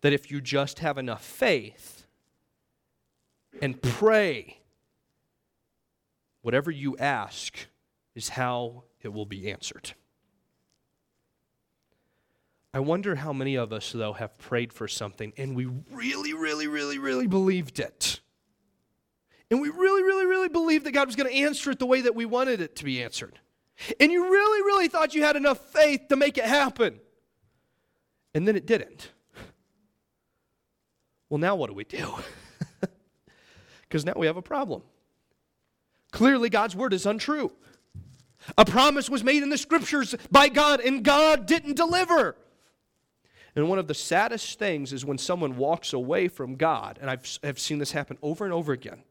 [0.00, 1.99] that if you just have enough faith
[3.60, 4.60] and pray,
[6.42, 7.68] whatever you ask
[8.14, 9.92] is how it will be answered.
[12.72, 16.68] I wonder how many of us, though, have prayed for something and we really, really,
[16.68, 18.20] really, really believed it.
[19.50, 22.02] And we really, really, really believed that God was going to answer it the way
[22.02, 23.40] that we wanted it to be answered.
[23.98, 27.00] And you really, really thought you had enough faith to make it happen.
[28.34, 29.10] And then it didn't.
[31.28, 32.14] Well, now what do we do?
[33.90, 34.82] Because now we have a problem.
[36.12, 37.50] Clearly, God's word is untrue.
[38.56, 42.36] A promise was made in the scriptures by God, and God didn't deliver.
[43.56, 47.38] And one of the saddest things is when someone walks away from God, and I've,
[47.42, 49.02] I've seen this happen over and over again,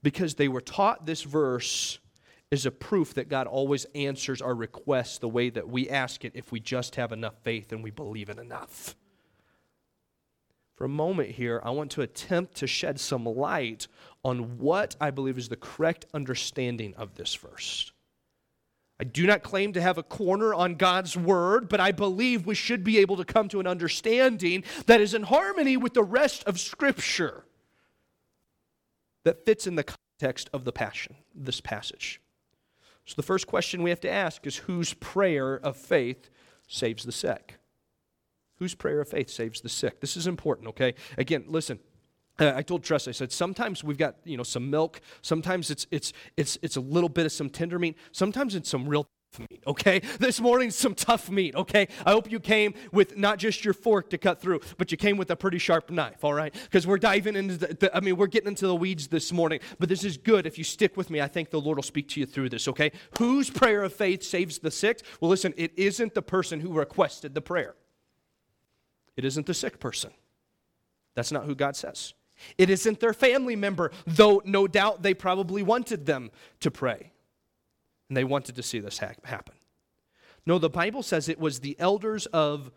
[0.00, 1.98] because they were taught this verse
[2.52, 6.32] is a proof that God always answers our requests the way that we ask it
[6.36, 8.94] if we just have enough faith and we believe it enough.
[10.78, 13.88] For a moment here, I want to attempt to shed some light
[14.22, 17.90] on what I believe is the correct understanding of this verse.
[19.00, 22.54] I do not claim to have a corner on God's word, but I believe we
[22.54, 26.44] should be able to come to an understanding that is in harmony with the rest
[26.44, 27.44] of Scripture
[29.24, 32.20] that fits in the context of the passion, this passage.
[33.04, 36.30] So the first question we have to ask is whose prayer of faith
[36.68, 37.56] saves the sick?
[38.58, 40.00] Whose prayer of faith saves the sick?
[40.00, 40.94] This is important, okay?
[41.16, 41.78] Again, listen.
[42.40, 45.00] I told Tress, I said, sometimes we've got, you know, some milk.
[45.22, 47.96] Sometimes it's, it's, it's, it's a little bit of some tender meat.
[48.12, 50.00] Sometimes it's some real meat, okay?
[50.18, 51.88] This morning, some tough meat, okay?
[52.04, 55.16] I hope you came with not just your fork to cut through, but you came
[55.16, 56.54] with a pretty sharp knife, all right?
[56.64, 59.60] Because we're diving into the, the, I mean, we're getting into the weeds this morning,
[59.78, 60.46] but this is good.
[60.46, 62.68] If you stick with me, I think the Lord will speak to you through this,
[62.68, 62.92] okay?
[63.18, 65.02] Whose prayer of faith saves the sick?
[65.20, 67.74] Well, listen, it isn't the person who requested the prayer,
[69.18, 70.12] it isn't the sick person.
[71.16, 72.14] That's not who God says.
[72.56, 77.10] It isn't their family member, though no doubt they probably wanted them to pray.
[78.08, 79.56] And they wanted to see this ha- happen.
[80.46, 82.70] No, the Bible says it was the elders of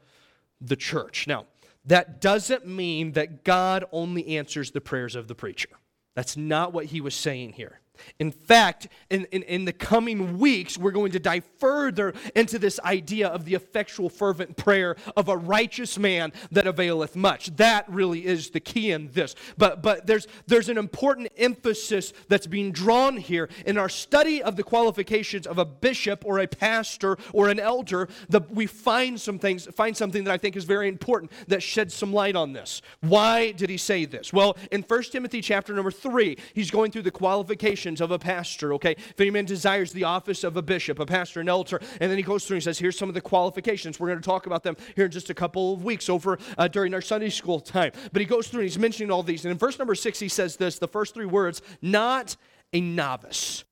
[0.59, 1.27] the church.
[1.27, 1.45] Now,
[1.85, 5.69] that doesn't mean that God only answers the prayers of the preacher.
[6.15, 7.81] That's not what he was saying here.
[8.19, 12.79] In fact, in, in, in, the coming weeks, we're going to dive further into this
[12.81, 17.55] idea of the effectual, fervent prayer of a righteous man that availeth much.
[17.57, 19.35] That really is the key in this.
[19.57, 24.55] But, but there's, there's an important emphasis that's being drawn here in our study of
[24.55, 28.07] the qualifications of a bishop or a pastor or an elder.
[28.29, 31.93] The, we find some things, find something that I think is very important that sheds
[31.93, 32.81] some light on this.
[33.01, 34.31] Why did he say this?
[34.31, 38.73] Well, in 1 Timothy chapter number 3, he's going through the qualifications of a pastor,
[38.75, 38.91] okay?
[38.91, 42.17] If any man desires the office of a bishop, a pastor, an elder, and then
[42.17, 43.99] he goes through and says, here's some of the qualifications.
[43.99, 46.67] We're going to talk about them here in just a couple of weeks over uh,
[46.67, 47.91] during our Sunday school time.
[48.13, 49.43] But he goes through and he's mentioning all these.
[49.43, 52.37] And in verse number six, he says this the first three words, not
[52.71, 53.65] a novice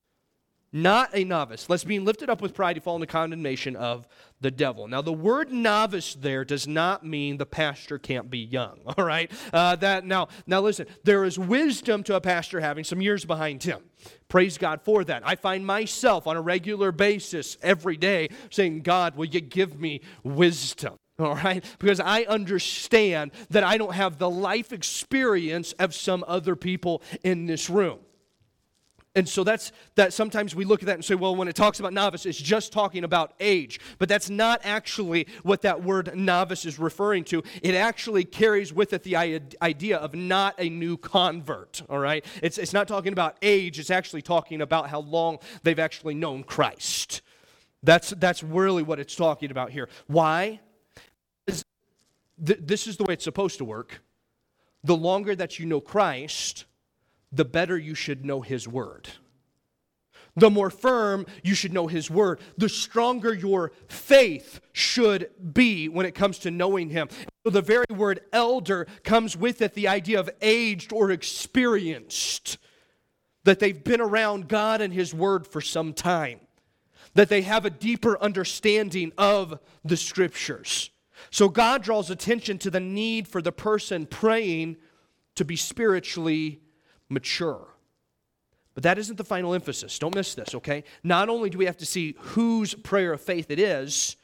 [0.71, 4.07] not a novice, lest being lifted up with pride you fall into condemnation of
[4.41, 4.87] the devil.
[4.87, 8.79] Now, the word novice there does not mean the pastor can't be young.
[8.97, 10.87] All right, uh, that now, now listen.
[11.03, 13.81] There is wisdom to a pastor having some years behind him.
[14.27, 15.23] Praise God for that.
[15.25, 20.01] I find myself on a regular basis every day saying, "God, will you give me
[20.23, 21.63] wisdom?" All right?
[21.79, 27.45] Because I understand that I don't have the life experience of some other people in
[27.45, 27.99] this room.
[29.15, 31.79] And so that's that sometimes we look at that and say, well, when it talks
[31.79, 33.79] about novice, it's just talking about age.
[33.97, 37.43] But that's not actually what that word novice is referring to.
[37.63, 39.15] It actually carries with it the
[39.61, 41.81] idea of not a new convert.
[41.89, 42.23] All right?
[42.43, 46.43] It's, it's not talking about age, it's actually talking about how long they've actually known
[46.43, 47.21] Christ.
[47.81, 49.89] That's, that's really what it's talking about here.
[50.05, 50.59] Why?
[52.37, 54.01] This is the way it's supposed to work.
[54.83, 56.65] The longer that you know Christ,
[57.31, 59.09] the better you should know His Word.
[60.35, 66.05] The more firm you should know His Word, the stronger your faith should be when
[66.05, 67.09] it comes to knowing Him.
[67.43, 72.57] So the very word elder comes with it the idea of aged or experienced,
[73.43, 76.39] that they've been around God and His Word for some time,
[77.15, 80.91] that they have a deeper understanding of the Scriptures.
[81.31, 84.77] So God draws attention to the need for the person praying
[85.35, 86.61] to be spiritually
[87.09, 87.67] mature.
[88.73, 89.99] But that isn't the final emphasis.
[89.99, 90.83] Don't miss this, okay?
[91.03, 94.15] Not only do we have to see whose prayer of faith it is,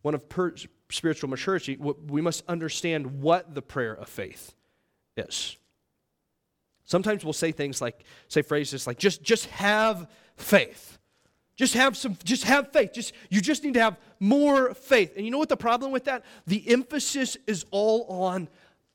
[0.00, 0.54] one of per-
[0.90, 4.54] spiritual maturity, we must understand what the prayer of faith
[5.16, 5.56] is.
[6.84, 10.98] Sometimes we'll say things like, say phrases like, just, just have faith.
[11.54, 12.92] Just have some, just have faith.
[12.92, 15.16] Just you just need to have more faith.
[15.16, 16.24] And you know what the problem with that?
[16.46, 18.48] The emphasis is all on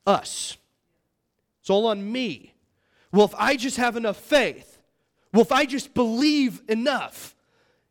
[0.06, 0.56] us.
[1.68, 2.54] It's all on me.
[3.12, 4.78] Well, if I just have enough faith,
[5.34, 7.36] well, if I just believe enough,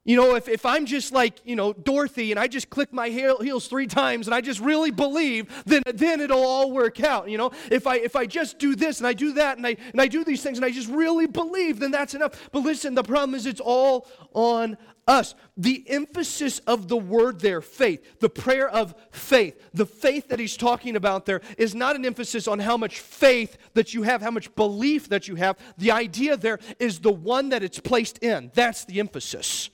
[0.04, 3.10] you know, if, if I'm just like, you know, Dorothy and I just click my
[3.10, 7.30] heels three times and I just really believe, then, then it'll all work out.
[7.30, 9.78] You know, if I, if I just do this and I do that and I,
[9.92, 12.50] and I do these things and I just really believe, then that's enough.
[12.52, 14.76] But listen, the problem is it's all on
[15.08, 15.36] us.
[15.56, 20.58] The emphasis of the word there, faith, the prayer of faith, the faith that he's
[20.58, 24.32] talking about there is not an emphasis on how much faith that you have, how
[24.32, 25.58] much belief that you have.
[25.78, 28.52] The idea there is the one that it's placed in.
[28.54, 29.70] That's the emphasis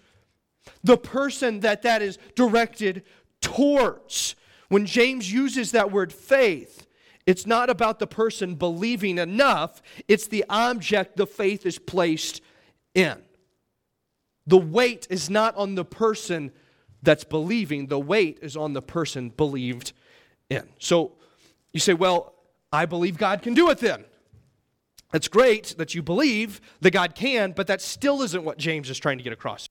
[0.84, 3.04] the person that that is directed
[3.42, 4.36] towards.
[4.70, 6.88] When James uses that word faith,
[7.26, 12.42] it's not about the person believing enough, it's the object the faith is placed
[12.94, 13.22] in.
[14.46, 16.52] The weight is not on the person
[17.02, 19.94] that's believing, the weight is on the person believed
[20.50, 20.68] in.
[20.80, 21.14] So
[21.72, 22.34] you say, Well,
[22.72, 24.06] I believe God can do it then.
[25.14, 28.98] It's great that you believe that God can, but that still isn't what James is
[28.98, 29.70] trying to get across.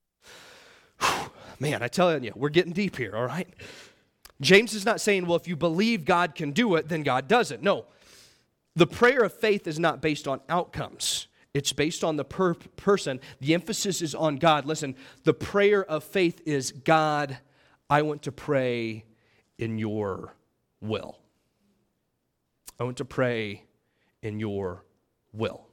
[1.59, 3.47] Man, I tell you, we're getting deep here, all right?
[4.39, 7.51] James is not saying, well, if you believe God can do it, then God does
[7.51, 7.61] it.
[7.61, 7.85] No.
[8.75, 11.27] The prayer of faith is not based on outcomes.
[11.53, 13.19] It's based on the per- person.
[13.39, 14.65] The emphasis is on God.
[14.65, 17.37] Listen, the prayer of faith is God,
[17.89, 19.05] I want to pray
[19.57, 20.35] in your
[20.81, 21.19] will.
[22.79, 23.63] I want to pray
[24.21, 24.83] in your
[25.31, 25.67] will.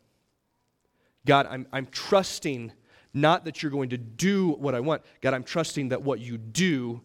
[1.27, 2.73] God, I'm, I'm trusting
[3.15, 5.03] not that you're going to do what I want.
[5.21, 7.01] God, I'm trusting that what you do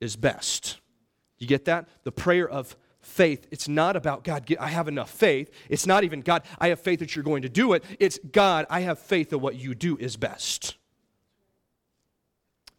[0.00, 0.78] is best.
[1.38, 1.88] You get that?
[2.04, 5.50] The prayer of faith, it's not about God, I have enough faith.
[5.68, 7.84] It's not even God, I have faith that you're going to do it.
[8.00, 10.77] It's God, I have faith that what you do is best.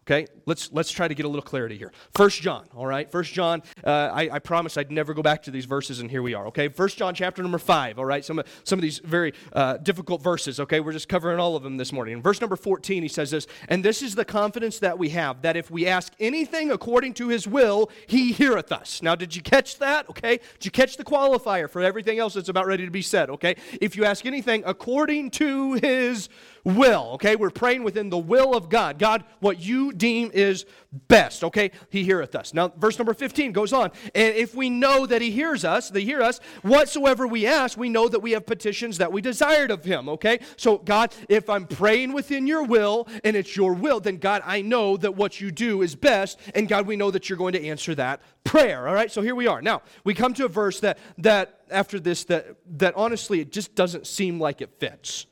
[0.09, 1.91] Okay, let's let's try to get a little clarity here.
[2.15, 3.11] First John, all right.
[3.11, 4.39] First John, uh, I, I
[4.77, 6.47] I'd never go back to these verses, and here we are.
[6.47, 7.99] Okay, First John, chapter number five.
[7.99, 10.59] All right, some of some of these very uh, difficult verses.
[10.59, 12.15] Okay, we're just covering all of them this morning.
[12.15, 15.43] In verse number fourteen, he says this, and this is the confidence that we have
[15.43, 19.03] that if we ask anything according to His will, He heareth us.
[19.03, 20.09] Now, did you catch that?
[20.09, 23.29] Okay, did you catch the qualifier for everything else that's about ready to be said?
[23.29, 26.29] Okay, if you ask anything according to His
[26.75, 27.11] will.
[27.13, 28.99] Okay, we're praying within the will of God.
[28.99, 30.65] God, what you deem is
[31.07, 31.43] best.
[31.43, 32.53] Okay, He heareth us.
[32.53, 33.91] Now, verse number 15 goes on.
[34.15, 37.89] And if we know that He hears us, they hear us, whatsoever we ask, we
[37.89, 40.09] know that we have petitions that we desired of Him.
[40.09, 44.41] Okay, so God, if I'm praying within your will and it's your will, then God,
[44.45, 46.39] I know that what you do is best.
[46.55, 48.87] And God, we know that you're going to answer that prayer.
[48.87, 49.61] All right, so here we are.
[49.61, 53.75] Now, we come to a verse that, that after this, that, that honestly, it just
[53.75, 55.25] doesn't seem like it fits.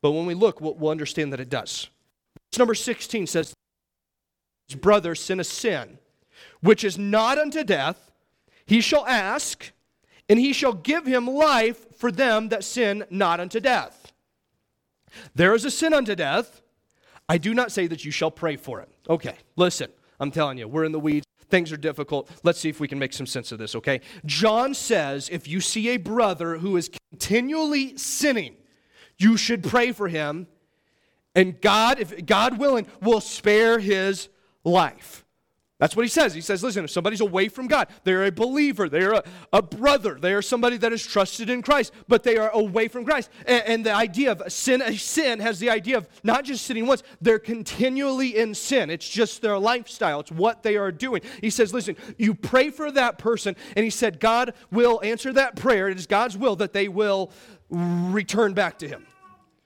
[0.00, 1.88] But when we look, we'll, we'll understand that it does.
[2.50, 3.54] Verse number 16 says,
[4.68, 5.98] His brother sin a sin,
[6.60, 8.10] which is not unto death,
[8.66, 9.72] he shall ask,
[10.28, 14.12] and he shall give him life for them that sin not unto death.
[15.34, 16.60] There is a sin unto death.
[17.28, 18.88] I do not say that you shall pray for it.
[19.08, 21.26] Okay, listen, I'm telling you, we're in the weeds.
[21.50, 22.30] Things are difficult.
[22.42, 24.02] Let's see if we can make some sense of this, okay?
[24.26, 28.56] John says if you see a brother who is continually sinning,
[29.18, 30.46] you should pray for him,
[31.34, 34.28] and God, if God willing, will spare his
[34.64, 35.24] life.
[35.78, 36.34] That's what he says.
[36.34, 40.18] He says, listen, if somebody's away from God, they're a believer, they're a, a brother,
[40.20, 43.30] they are somebody that is trusted in Christ, but they are away from Christ.
[43.46, 46.86] And, and, the idea of sin, a sin has the idea of not just sinning
[46.86, 48.90] once, they're continually in sin.
[48.90, 51.22] It's just their lifestyle, it's what they are doing.
[51.40, 55.54] He says, listen, you pray for that person, and he said, God will answer that
[55.54, 55.88] prayer.
[55.88, 57.30] It is God's will that they will
[57.70, 59.06] return back to him.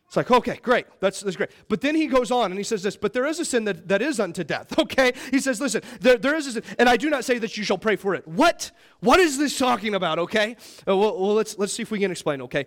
[0.06, 0.84] It's like, okay, great.
[1.00, 1.50] That's, that's great.
[1.68, 3.88] But then he goes on and he says this, but there is a sin that,
[3.88, 4.78] that is unto death.
[4.82, 5.12] Okay?
[5.30, 7.64] He says, listen, there, there is a sin, and I do not say that you
[7.64, 8.28] shall pray for it.
[8.28, 8.72] What?
[9.00, 10.18] What is this talking about?
[10.18, 10.56] Okay?
[10.86, 12.66] Uh, well, well, let's, let's see if we can explain, okay?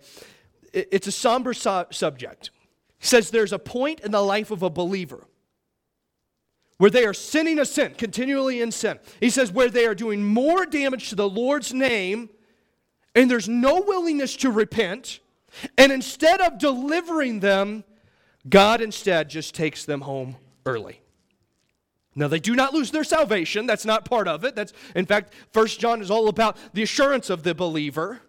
[0.73, 2.49] It, it's a somber su- subject.
[2.97, 5.27] He says there's a point in the life of a believer
[6.77, 8.97] where they are sinning a sin, continually in sin.
[9.19, 12.29] He says where they are doing more damage to the Lord's name
[13.13, 15.19] and there's no willingness to repent
[15.77, 17.83] and instead of delivering them,
[18.47, 20.35] God instead just takes them home
[20.65, 21.01] early.
[22.15, 23.65] Now they do not lose their salvation.
[23.65, 24.55] That's not part of it.
[24.55, 28.21] That's in fact, First John is all about the assurance of the believer.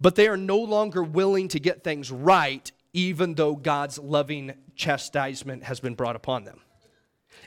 [0.00, 5.62] but they are no longer willing to get things right, even though God's loving chastisement
[5.64, 6.60] has been brought upon them.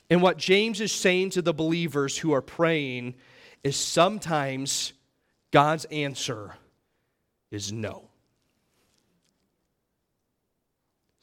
[0.09, 3.15] And what James is saying to the believers who are praying
[3.63, 4.93] is sometimes
[5.51, 6.55] God's answer
[7.51, 8.06] is no.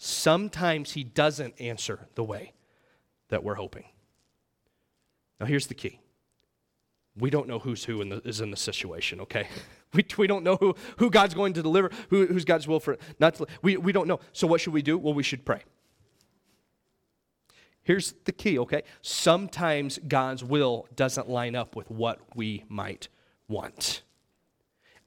[0.07, 2.53] Sometimes he doesn't answer the way
[3.31, 3.85] that we're hoping.
[5.41, 5.99] Now, here's the key
[7.17, 9.49] we don't know who's who in the, is in the situation, okay?
[9.95, 12.99] We, we don't know who, who God's going to deliver, who, who's God's will for
[13.21, 14.19] not to, we, we don't know.
[14.33, 14.99] So, what should we do?
[14.99, 15.63] Well, we should pray.
[17.85, 18.83] Here's the key, okay?
[19.03, 23.07] Sometimes God's will doesn't line up with what we might
[23.47, 24.03] want.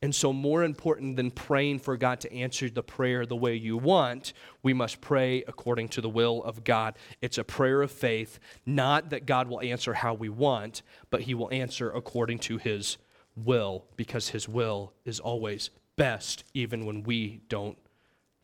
[0.02, 3.78] And so, more important than praying for God to answer the prayer the way you
[3.78, 6.96] want, we must pray according to the will of God.
[7.20, 11.34] It's a prayer of faith, not that God will answer how we want, but He
[11.34, 12.98] will answer according to His
[13.36, 17.78] will, because His will is always best, even when we don't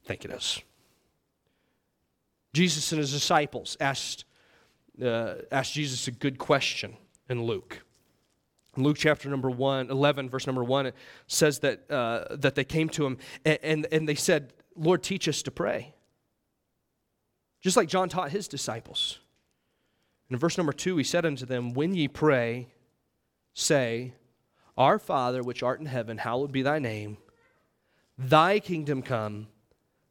[0.05, 0.59] think it is.
[2.53, 4.25] Jesus and His disciples asked,
[4.99, 6.97] uh, asked Jesus a good question
[7.29, 7.83] in Luke.
[8.75, 10.95] Luke chapter number one, 11, verse number 1, it
[11.27, 15.27] says that, uh, that they came to him and, and, and they said, Lord, teach
[15.27, 15.93] us to pray.
[17.61, 19.19] Just like John taught his disciples.
[20.27, 22.69] And in verse number 2, he said unto them, When ye pray,
[23.53, 24.15] say,
[24.75, 27.17] Our Father which art in heaven, hallowed be thy name.
[28.17, 29.47] Thy kingdom come,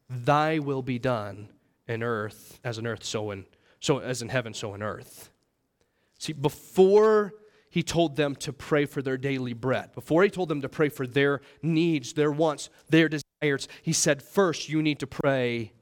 [0.09, 1.49] thy will be done
[1.89, 3.47] in earth as in earth, so in
[3.81, 5.31] so as in heaven, so in earth.
[6.19, 7.35] See, before
[7.73, 9.95] he told them to pray for their daily bread.
[9.95, 14.23] Before he told them to pray for their needs, their wants, their desires, he said,
[14.23, 15.73] First, you need to pray,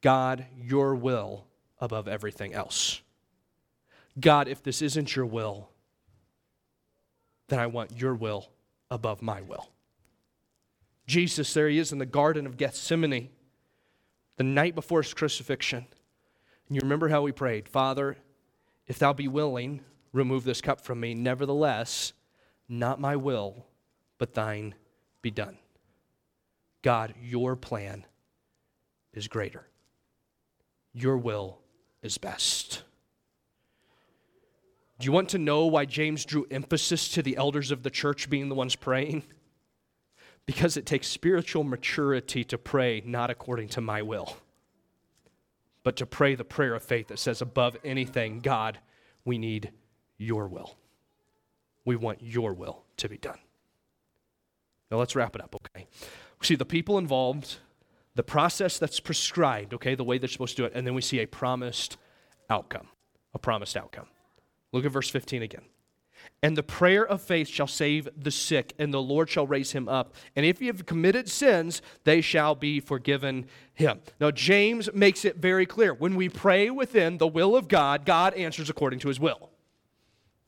[0.00, 1.46] God, your will
[1.78, 3.02] above everything else.
[4.18, 5.70] God, if this isn't your will,
[7.46, 8.50] then I want your will
[8.90, 9.70] above my will.
[11.06, 13.30] Jesus, there he is in the Garden of Gethsemane,
[14.38, 15.86] the night before his crucifixion.
[16.66, 18.16] And you remember how he prayed Father,
[18.88, 21.14] if thou be willing, remove this cup from me.
[21.14, 22.12] Nevertheless,
[22.68, 23.66] not my will,
[24.18, 24.74] but thine
[25.22, 25.58] be done.
[26.82, 28.04] God, your plan
[29.14, 29.66] is greater.
[30.92, 31.58] Your will
[32.02, 32.82] is best.
[34.98, 38.28] Do you want to know why James drew emphasis to the elders of the church
[38.28, 39.22] being the ones praying?
[40.44, 44.38] Because it takes spiritual maturity to pray not according to my will,
[45.84, 48.80] but to pray the prayer of faith that says, above anything, God,
[49.24, 49.70] we need
[50.22, 50.76] your will.
[51.84, 53.38] We want your will to be done.
[54.90, 55.86] Now let's wrap it up, okay?
[56.40, 57.56] We see the people involved,
[58.14, 61.00] the process that's prescribed, okay, the way they're supposed to do it, and then we
[61.00, 61.96] see a promised
[62.50, 62.88] outcome.
[63.34, 64.06] A promised outcome.
[64.72, 65.62] Look at verse 15 again.
[66.42, 69.88] And the prayer of faith shall save the sick, and the Lord shall raise him
[69.88, 70.14] up.
[70.36, 74.00] And if he have committed sins, they shall be forgiven him.
[74.20, 75.94] Now, James makes it very clear.
[75.94, 79.51] When we pray within the will of God, God answers according to his will.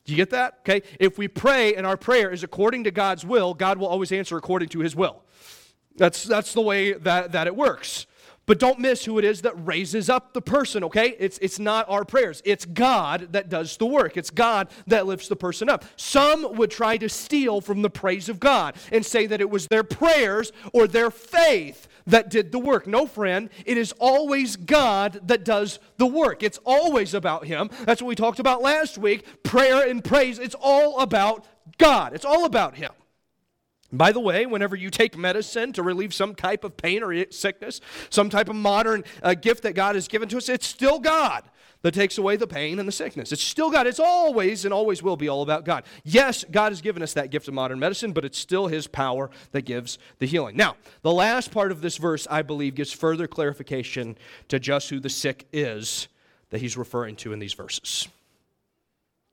[0.05, 0.59] Do you get that?
[0.61, 0.83] Okay.
[1.01, 4.37] If we pray and our prayer is according to God's will, God will always answer
[4.37, 5.23] according to his will.
[5.97, 8.07] That's, that's the way that, that it works.
[8.47, 11.17] But don't miss who it is that raises up the person, okay?
[11.19, 12.43] It's, it's not our prayers.
[12.45, 14.19] It's God that does the work.
[14.19, 15.85] It's God that lifts the person up.
[15.97, 19.69] Some would try to steal from the praise of God and say that it was
[19.69, 22.87] their prayers or their faith that did the work.
[22.87, 26.43] No, friend, it is always God that does the work.
[26.43, 27.71] It's always about Him.
[27.85, 29.43] That's what we talked about last week.
[29.43, 31.47] Prayer and praise, it's all about
[31.79, 32.93] God, it's all about Him.
[33.93, 37.81] By the way, whenever you take medicine to relieve some type of pain or sickness,
[38.11, 41.45] some type of modern uh, gift that God has given to us, it's still God
[41.85, 43.31] that takes away the pain and the sickness.
[43.31, 43.87] It's still God.
[43.87, 45.85] It's always and always will be all about God.
[46.03, 49.31] Yes, God has given us that gift of modern medicine, but it's still His power
[49.53, 50.57] that gives the healing.
[50.57, 54.17] Now, the last part of this verse, I believe, gives further clarification
[54.49, 56.09] to just who the sick is
[56.49, 58.09] that He's referring to in these verses.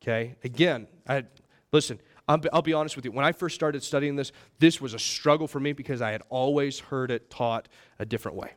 [0.01, 0.35] Okay?
[0.43, 1.23] Again, I,
[1.71, 3.13] listen, I'll be honest with you.
[3.13, 6.21] When I first started studying this, this was a struggle for me because I had
[6.29, 8.51] always heard it taught a different way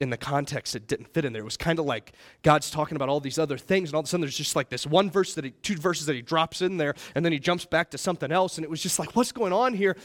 [0.00, 1.42] in the context it didn't fit in there.
[1.42, 4.06] It was kind of like God's talking about all these other things, and all of
[4.06, 6.62] a sudden there's just like this one verse that he, two verses that he drops
[6.62, 9.16] in there, and then he jumps back to something else, and it was just like,
[9.16, 9.96] what's going on here?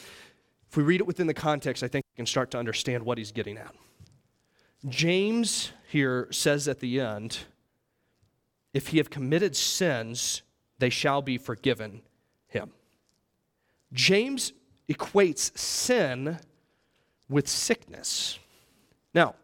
[0.69, 3.17] If we read it within the context, I think we can start to understand what
[3.17, 3.75] he's getting at.
[4.87, 7.39] James here says at the end,
[8.73, 10.41] if he have committed sins,
[10.79, 12.01] they shall be forgiven
[12.47, 12.71] him.
[13.91, 14.53] James
[14.89, 16.39] equates sin
[17.29, 18.39] with sickness.
[19.13, 19.35] Now,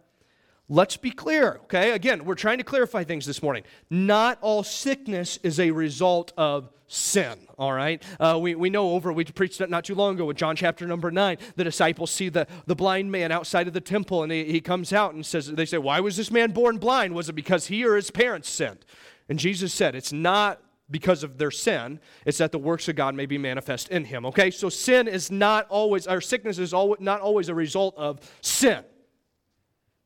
[0.69, 1.91] Let's be clear, okay?
[1.91, 3.63] Again, we're trying to clarify things this morning.
[3.89, 8.03] Not all sickness is a result of sin, all right?
[8.19, 10.85] Uh, we, we know over, we preached it not too long ago with John chapter
[10.85, 11.37] number 9.
[11.55, 14.91] The disciples see the, the blind man outside of the temple, and he, he comes
[14.91, 17.15] out and says, They say, Why was this man born blind?
[17.15, 18.85] Was it because he or his parents sinned?
[19.29, 23.15] And Jesus said, It's not because of their sin, it's that the works of God
[23.15, 24.51] may be manifest in him, okay?
[24.51, 28.83] So sin is not always, our sickness is always, not always a result of sin.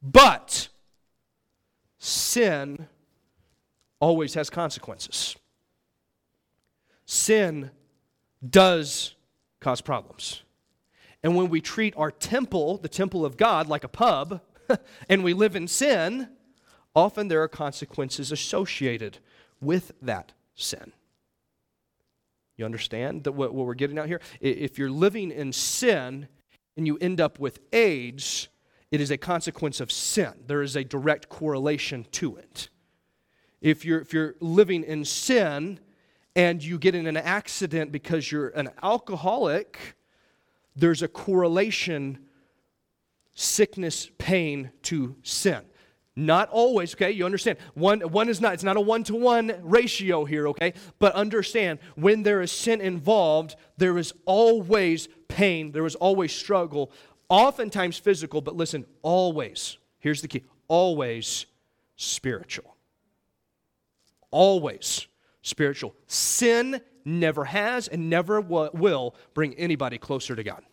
[0.01, 0.69] But
[1.99, 2.87] sin
[3.99, 5.35] always has consequences.
[7.05, 7.71] Sin
[8.47, 9.15] does
[9.59, 10.41] cause problems.
[11.23, 14.41] And when we treat our temple, the temple of God, like a pub,
[15.09, 16.29] and we live in sin,
[16.95, 19.19] often there are consequences associated
[19.59, 20.93] with that sin.
[22.57, 24.21] You understand that what, we're getting out here?
[24.39, 26.27] If you're living in sin
[26.75, 28.49] and you end up with AIDS,
[28.91, 30.33] it is a consequence of sin.
[30.47, 32.69] There is a direct correlation to it.
[33.61, 35.79] If you're, if you're living in sin
[36.35, 39.95] and you get in an accident because you're an alcoholic,
[40.75, 42.19] there's a correlation
[43.33, 45.61] sickness, pain to sin.
[46.15, 47.11] Not always, okay?
[47.11, 47.57] You understand.
[47.73, 50.73] One, one is not, it's not a one to one ratio here, okay?
[50.99, 56.91] But understand, when there is sin involved, there is always pain, there is always struggle,
[57.31, 61.47] oftentimes physical, but listen, always, here's the key always
[61.95, 62.75] spiritual.
[64.29, 65.07] Always
[65.41, 65.95] spiritual.
[66.07, 70.63] Sin never has and never will bring anybody closer to God.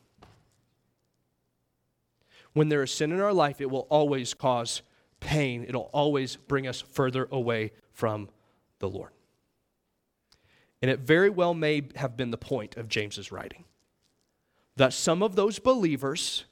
[2.52, 4.82] When there is sin in our life, it will always cause
[5.20, 5.64] pain.
[5.66, 8.28] It'll always bring us further away from
[8.78, 9.10] the Lord.
[10.82, 13.64] And it very well may have been the point of James's writing
[14.78, 16.44] that some of those believers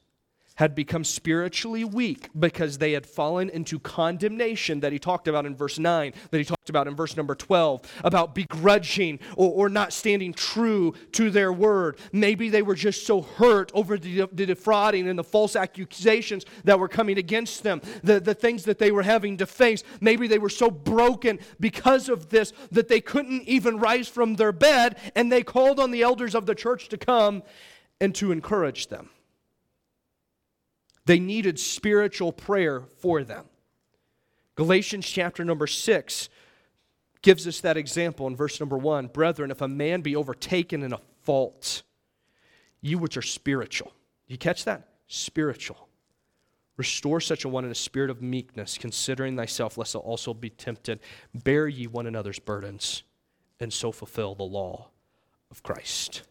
[0.56, 5.54] had become spiritually weak because they had fallen into condemnation that he talked about in
[5.54, 9.92] verse 9, that he talked about in verse number 12, about begrudging or, or not
[9.92, 11.98] standing true to their word.
[12.10, 16.78] Maybe they were just so hurt over the, the defrauding and the false accusations that
[16.78, 19.84] were coming against them, the, the things that they were having to face.
[20.00, 24.52] Maybe they were so broken because of this that they couldn't even rise from their
[24.52, 27.42] bed, and they called on the elders of the church to come
[28.00, 29.10] and to encourage them.
[31.06, 33.46] They needed spiritual prayer for them.
[34.56, 36.28] Galatians chapter number 6
[37.22, 39.08] gives us that example in verse number 1.
[39.08, 41.82] Brethren, if a man be overtaken in a fault,
[42.80, 43.92] you which are spiritual.
[44.26, 44.88] You catch that?
[45.06, 45.88] Spiritual.
[46.76, 50.50] Restore such a one in a spirit of meekness, considering thyself, lest thou also be
[50.50, 51.00] tempted.
[51.34, 53.02] Bear ye one another's burdens,
[53.60, 54.88] and so fulfill the law
[55.50, 56.22] of Christ.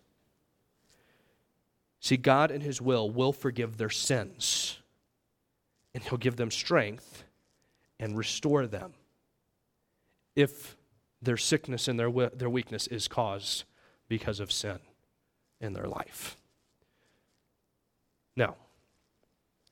[2.05, 4.77] See, God in His will will forgive their sins,
[5.91, 7.23] and He'll give them strength
[7.99, 8.93] and restore them
[10.35, 10.77] if
[11.19, 13.63] their sickness and their, their weakness is caused
[14.07, 14.77] because of sin
[15.59, 16.37] in their life.
[18.35, 18.55] Now,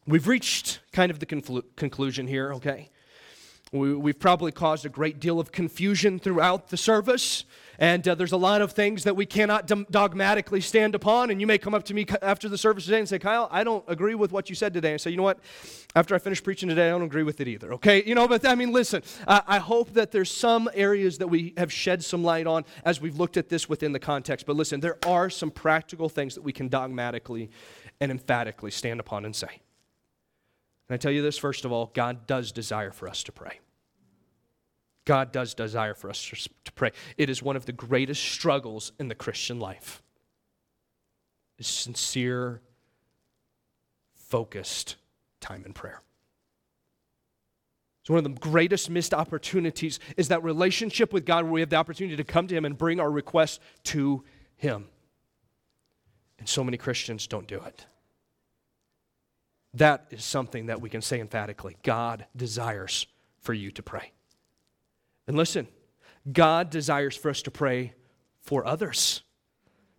[0.07, 1.27] we've reached kind of the
[1.75, 2.89] conclusion here, okay?
[3.74, 7.43] We, have probably caused a great deal of confusion throughout the service.
[7.80, 11.32] And uh, there's a lot of things that we cannot dogmatically stand upon.
[11.32, 13.63] And you may come up to me after the service today and say, Kyle, I
[13.63, 14.91] don't agree with what you said today.
[14.91, 15.39] And say, you know what?
[15.95, 17.74] After I finish preaching today, I don't agree with it either.
[17.74, 18.03] Okay?
[18.03, 21.55] You know, but I mean, listen, uh, I hope that there's some areas that we
[21.57, 24.45] have shed some light on as we've looked at this within the context.
[24.45, 27.49] But listen, there are some practical things that we can dogmatically
[27.99, 29.61] and emphatically stand upon and say.
[30.89, 33.59] And I tell you this, first of all, God does desire for us to pray.
[35.05, 36.91] God does desire for us to pray.
[37.17, 40.01] It is one of the greatest struggles in the Christian life.
[41.57, 42.61] Is sincere,
[44.15, 44.95] focused
[45.39, 46.01] time in prayer.
[48.01, 51.69] It's one of the greatest missed opportunities is that relationship with God where we have
[51.69, 54.23] the opportunity to come to Him and bring our requests to
[54.57, 54.88] Him.
[56.39, 57.86] And so many Christians don't do it.
[59.74, 63.07] That is something that we can say emphatically God desires
[63.41, 64.11] for you to pray.
[65.28, 65.67] And listen,
[66.32, 67.93] God desires for us to pray
[68.41, 69.24] for others.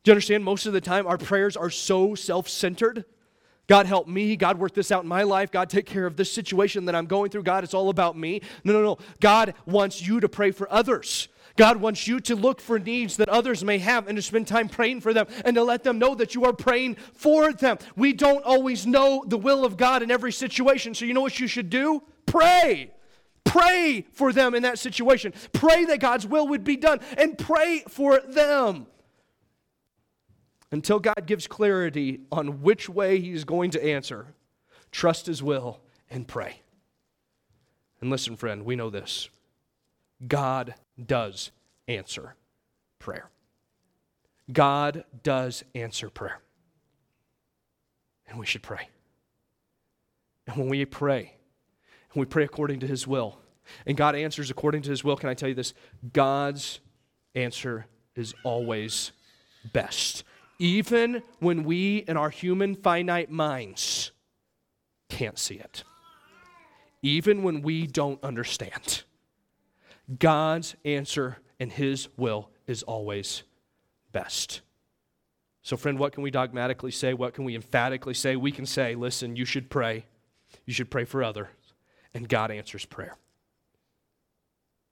[0.02, 0.44] Do you understand?
[0.44, 3.04] Most of the time, our prayers are so self centered.
[3.66, 4.36] God, help me.
[4.36, 5.50] God, work this out in my life.
[5.50, 7.44] God, take care of this situation that I'm going through.
[7.44, 8.42] God, it's all about me.
[8.62, 8.98] No, no, no.
[9.20, 11.28] God wants you to pray for others.
[11.56, 14.68] God wants you to look for needs that others may have and to spend time
[14.68, 17.78] praying for them and to let them know that you are praying for them.
[17.94, 20.94] We don't always know the will of God in every situation.
[20.94, 22.02] So, you know what you should do?
[22.26, 22.90] Pray.
[23.44, 25.32] Pray for them in that situation.
[25.52, 28.86] Pray that God's will would be done and pray for them
[30.72, 34.34] until God gives clarity on which way He's going to answer.
[34.90, 35.80] Trust His will
[36.10, 36.62] and pray.
[38.00, 39.28] And listen, friend, we know this
[40.26, 41.50] God does
[41.88, 42.34] answer
[42.98, 43.30] prayer.
[44.52, 46.40] God does answer prayer.
[48.26, 48.88] And we should pray.
[50.46, 51.34] And when we pray,
[52.12, 53.38] and we pray according to his will,
[53.86, 55.74] and God answers according to his will, can I tell you this?
[56.12, 56.80] God's
[57.34, 59.12] answer is always
[59.72, 60.24] best.
[60.58, 64.12] Even when we, in our human finite minds,
[65.08, 65.84] can't see it.
[67.02, 69.04] Even when we don't understand.
[70.18, 73.42] God's answer and his will is always
[74.12, 74.60] best.
[75.62, 77.14] So, friend, what can we dogmatically say?
[77.14, 78.36] What can we emphatically say?
[78.36, 80.04] We can say, listen, you should pray.
[80.66, 81.48] You should pray for others.
[82.12, 83.16] And God answers prayer.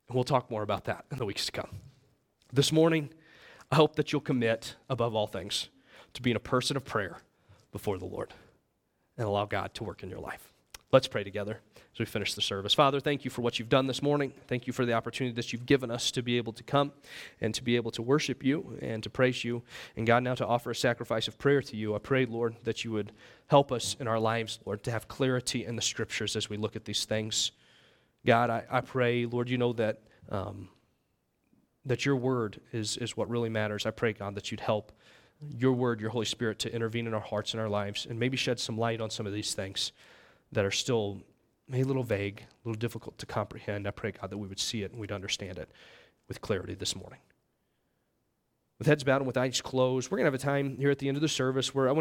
[0.08, 1.80] And we'll talk more about that in the weeks to come.
[2.52, 3.10] This morning,
[3.70, 5.68] I hope that you'll commit, above all things,
[6.14, 7.18] to being a person of prayer
[7.70, 8.34] before the Lord
[9.16, 10.51] and allow God to work in your life.
[10.93, 11.59] Let's pray together
[11.95, 12.74] as we finish the service.
[12.74, 14.34] Father, thank you for what you've done this morning.
[14.47, 16.93] Thank you for the opportunity that you've given us to be able to come
[17.40, 19.62] and to be able to worship you and to praise you.
[19.97, 21.95] And God, now to offer a sacrifice of prayer to you.
[21.95, 23.12] I pray, Lord, that you would
[23.47, 26.76] help us in our lives, Lord, to have clarity in the scriptures as we look
[26.76, 27.53] at these things.
[28.26, 30.03] God, I, I pray, Lord, you know that.
[30.28, 30.68] Um,
[31.84, 33.86] that your word is, is what really matters.
[33.86, 34.93] I pray, God, that you'd help
[35.59, 38.36] your word, your Holy Spirit, to intervene in our hearts and our lives and maybe
[38.36, 39.90] shed some light on some of these things
[40.53, 41.22] that are still
[41.68, 43.86] maybe a little vague, a little difficult to comprehend.
[43.86, 45.70] I pray, God, that we would see it and we'd understand it
[46.28, 47.18] with clarity this morning.
[48.78, 50.98] With heads bowed and with eyes closed, we're going to have a time here at
[50.98, 52.00] the end of the service where I want